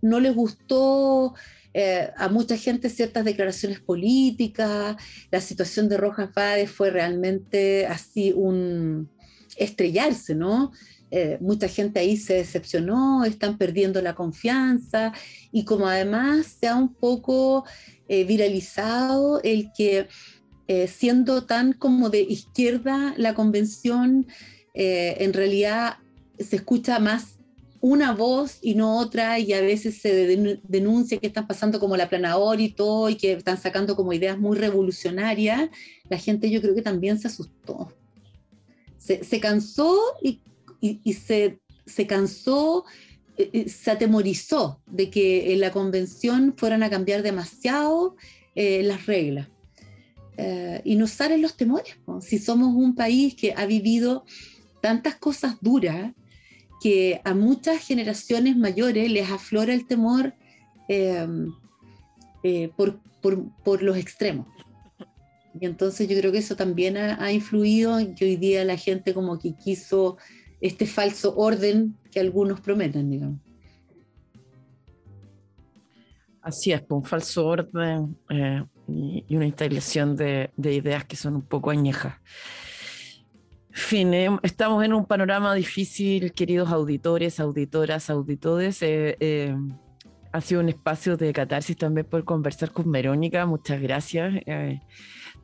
[0.00, 1.34] No les gustó
[1.74, 4.96] eh, a mucha gente ciertas declaraciones políticas,
[5.30, 9.08] la situación de Rojas Vades fue realmente así un
[9.56, 10.72] estrellarse, ¿no?
[11.10, 15.12] Eh, mucha gente ahí se decepcionó, están perdiendo la confianza
[15.50, 17.66] y como además se ha un poco
[18.08, 20.08] eh, viralizado el que
[20.86, 24.26] siendo tan como de izquierda la convención,
[24.72, 25.98] en realidad
[26.38, 27.36] se escucha más
[27.82, 32.08] una voz y no otra, y a veces se denuncia que están pasando como la
[32.08, 35.68] planador y todo, y que están sacando como ideas muy revolucionarias,
[36.08, 37.92] la gente yo creo que también se asustó.
[38.98, 40.40] Se, cansó y,
[41.12, 43.11] se, se, cansó, eh, eh,
[43.66, 48.16] se atemorizó de que en la convención fueran a cambiar demasiado
[48.54, 49.48] eh, las reglas.
[50.84, 54.24] y nos salen los temores, si somos un país que ha vivido
[54.80, 56.12] tantas cosas duras,
[56.82, 60.34] que a muchas generaciones mayores les aflora el temor
[60.88, 61.52] em,
[62.42, 64.48] eh, por, los extremos.
[65.60, 69.14] Y entonces yo creo que eso también ha, influido en que hoy día la gente
[69.14, 70.16] como que quiso
[70.62, 73.38] este falso orden que algunos prometen, digamos.
[76.40, 81.36] Así es, pues, un falso orden eh, y, una instalación de, de, ideas que son
[81.36, 82.14] un poco añejas
[83.72, 88.82] fin, eh, estamos en un panorama difícil, queridos auditores, auditoras, auditores.
[88.82, 89.56] Eh, eh,
[90.32, 93.46] ha sido un espacio de catarsis también por conversar con Verónica.
[93.46, 94.34] Muchas gracias.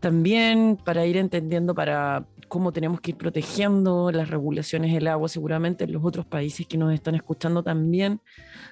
[0.00, 5.28] también para ir entendiendo para cómo tenemos que ir protegiendo las regulaciones del agua.
[5.28, 8.20] Seguramente en los otros países que nos están escuchando también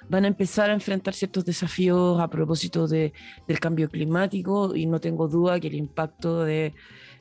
[0.09, 3.13] van a empezar a enfrentar ciertos desafíos a propósito de,
[3.47, 6.73] del cambio climático y no tengo duda que el impacto de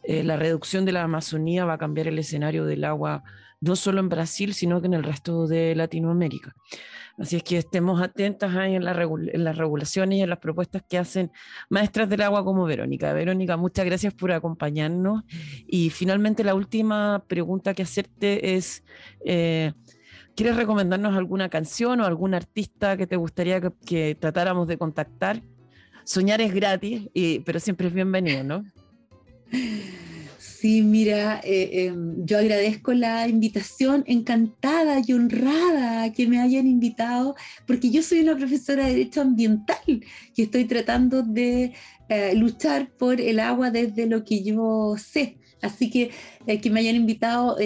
[0.03, 3.23] eh, la reducción de la Amazonía va a cambiar el escenario del agua
[3.61, 6.55] no solo en Brasil, sino que en el resto de Latinoamérica.
[7.19, 10.99] Así es que estemos atentas ahí en, en, las regulaciones y en las propuestas que
[10.99, 11.31] hacen
[11.71, 13.13] maestras del agua como Verónica.
[13.15, 15.23] Verónica, muchas gracias por acompañarnos.
[15.67, 18.85] Y finalmente la última pregunta que hacerte es,
[19.25, 19.73] eh,
[20.35, 25.43] ¿quieres recomendarnos alguna canción o algún artista que te gustaría que, tratáramos de contactar?
[26.05, 27.09] Soñar es gratis,
[27.47, 28.65] pero siempre es bienvenido, ¿no?
[30.67, 37.37] Sí, mira, eh, em, yo agradezco la invitación, encantada y honrada que me hayan invitado,
[37.69, 39.79] porque yo soy una profesora de Derecho Ambiental
[40.35, 41.73] y estoy tratando de
[42.09, 45.39] eh, luchar por el agua desde lo que yo sé.
[45.63, 46.11] Así que
[46.49, 47.57] eh, que me hayan invitado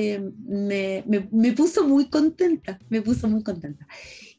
[0.46, 3.86] me, puso muy contenta, me puso muy contenta.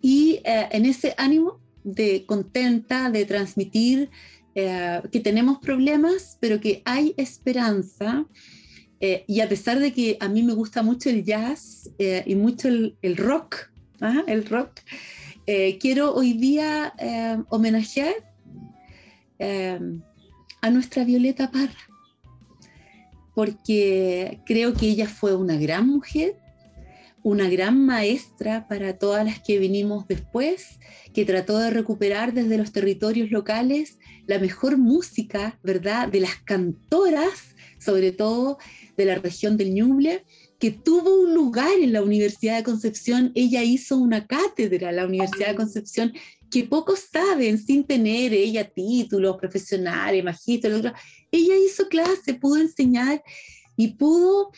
[0.03, 4.11] Y en ese ánimo de contenta de transmitir
[4.53, 8.25] eh, que tenemos problemas, pero que hay esperanza.
[8.99, 12.35] Eh, y a pesar de que a mí me gusta mucho el jazz eh, y
[12.35, 14.23] mucho el, rock, ¿ah?
[14.27, 14.81] el rock,
[15.79, 16.93] quiero hoy día
[17.49, 18.13] homenajear
[20.61, 21.89] a nuestra Violeta Parra,
[23.33, 26.37] porque creo que ella fue una gran mujer,
[27.23, 30.79] una gran maestra para todas las que vinimos después,
[31.13, 33.97] que trató de recuperar desde los territorios locales
[34.31, 38.59] la mejor música, ¿verdad?, de las cantoras, sobre todo
[38.95, 40.23] de la región del Ñuble,
[40.57, 43.33] que tuvo un lugar en la Universidad de Concepción.
[43.35, 46.13] Ella hizo una cátedra la Universidad de Concepción
[46.49, 50.71] que pocos saben, sin tener ella títulos profesionales, magíster,
[51.29, 53.21] ella hizo clase, pudo enseñar
[53.75, 54.51] y pudo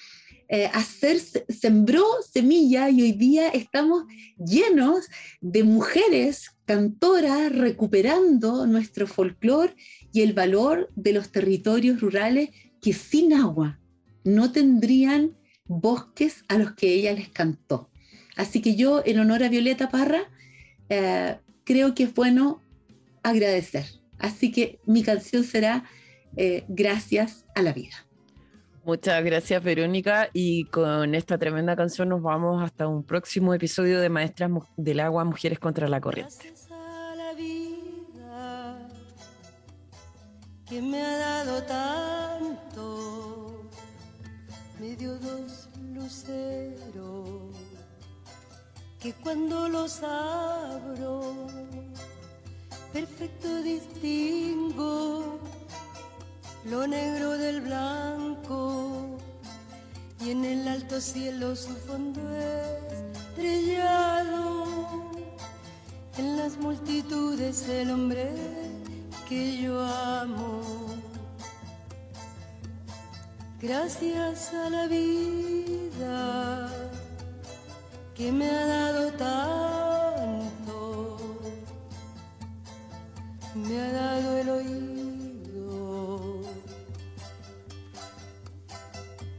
[0.50, 1.20] eh, hacer,
[1.50, 4.04] sembró semilla y hoy día estamos
[4.38, 5.08] llenos
[5.42, 9.76] de mujeres cantoras recuperando nuestro folclore
[10.12, 12.50] y el valor de los territorios rurales
[12.82, 13.80] que sin agua
[14.24, 15.36] no tendrían
[15.66, 17.90] bosques a los que ella les cantó.
[18.36, 20.24] Así que yo, en honor a Violeta Parra,
[20.90, 22.62] eh, creo que es bueno
[23.22, 23.86] agradecer.
[24.18, 25.86] Así que mi canción será
[26.36, 28.08] eh, Gracias a la vida.
[28.86, 30.30] Muchas gracias, Verónica.
[30.34, 35.24] Y con esta tremenda canción nos vamos hasta un próximo episodio de Maestras del Agua,
[35.24, 36.54] Mujeres contra la Corriente.
[40.68, 43.70] Que me ha dado tanto,
[45.22, 47.56] dos luceros
[49.00, 51.48] que cuando los abro,
[52.92, 55.40] perfecto distingo
[56.66, 59.18] lo negro del blanco
[60.22, 62.22] y en el alto cielo su fondo
[63.36, 64.66] estrellado.
[66.18, 68.32] En las multitudes el hombre
[69.28, 70.62] que yo amo.
[73.62, 76.70] Gracias a la vida
[78.14, 80.58] que me ha dado tanto,
[83.56, 85.03] me ha dado el oído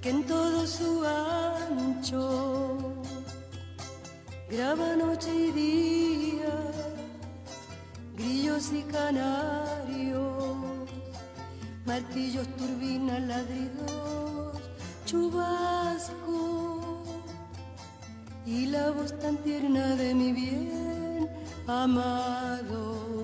[0.05, 2.79] que en todo su ancho
[4.51, 6.55] graba noche y día,
[8.15, 10.27] grillos y canarios,
[11.87, 14.61] martillos, turbinas, ladridos,
[15.07, 17.03] chubasco
[18.45, 21.31] y la voz tan tierna de mi bien
[21.67, 23.24] amado.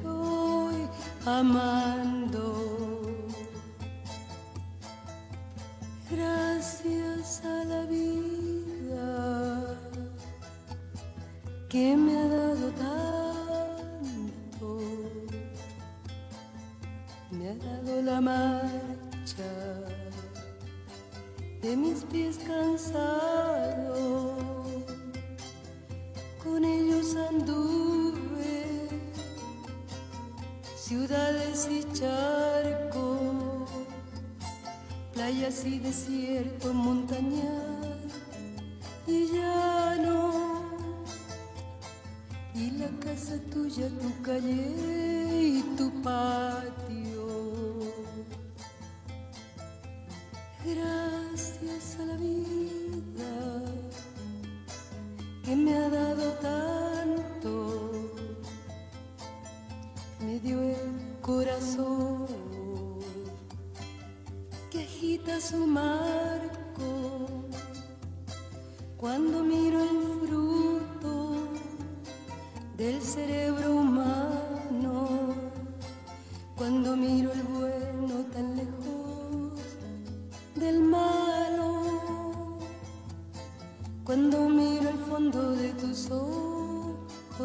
[1.25, 2.10] amar.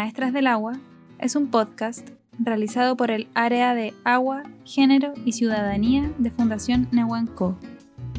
[0.00, 0.80] Maestras del Agua
[1.18, 7.58] es un podcast realizado por el Área de Agua, Género y Ciudadanía de Fundación Nehuanco,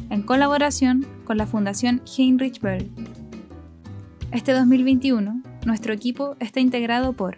[0.08, 2.88] en colaboración con la Fundación Heinrich Böll.
[4.30, 7.36] Este 2021, nuestro equipo está integrado por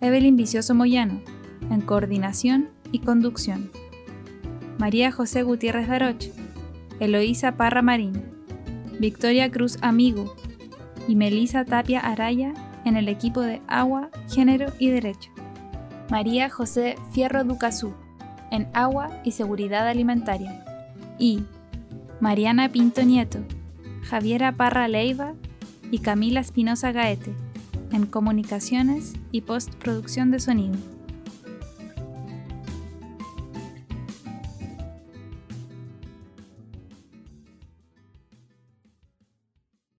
[0.00, 1.20] Evelyn Vicioso Moyano,
[1.68, 3.72] en coordinación y conducción,
[4.78, 6.26] María José Gutiérrez Daroch,
[7.00, 8.22] Eloísa Parra Marín,
[9.00, 10.36] Victoria Cruz Amigo
[11.08, 12.54] y Melisa Tapia Araya
[12.88, 15.30] en el equipo de Agua, Género y Derecho.
[16.10, 17.92] María José Fierro Ducazú,
[18.50, 20.64] en Agua y Seguridad Alimentaria.
[21.18, 21.44] Y
[22.20, 23.40] Mariana Pinto Nieto,
[24.02, 25.34] Javiera Parra Leiva
[25.90, 27.32] y Camila Espinosa Gaete,
[27.92, 30.97] en Comunicaciones y Postproducción de Sonido.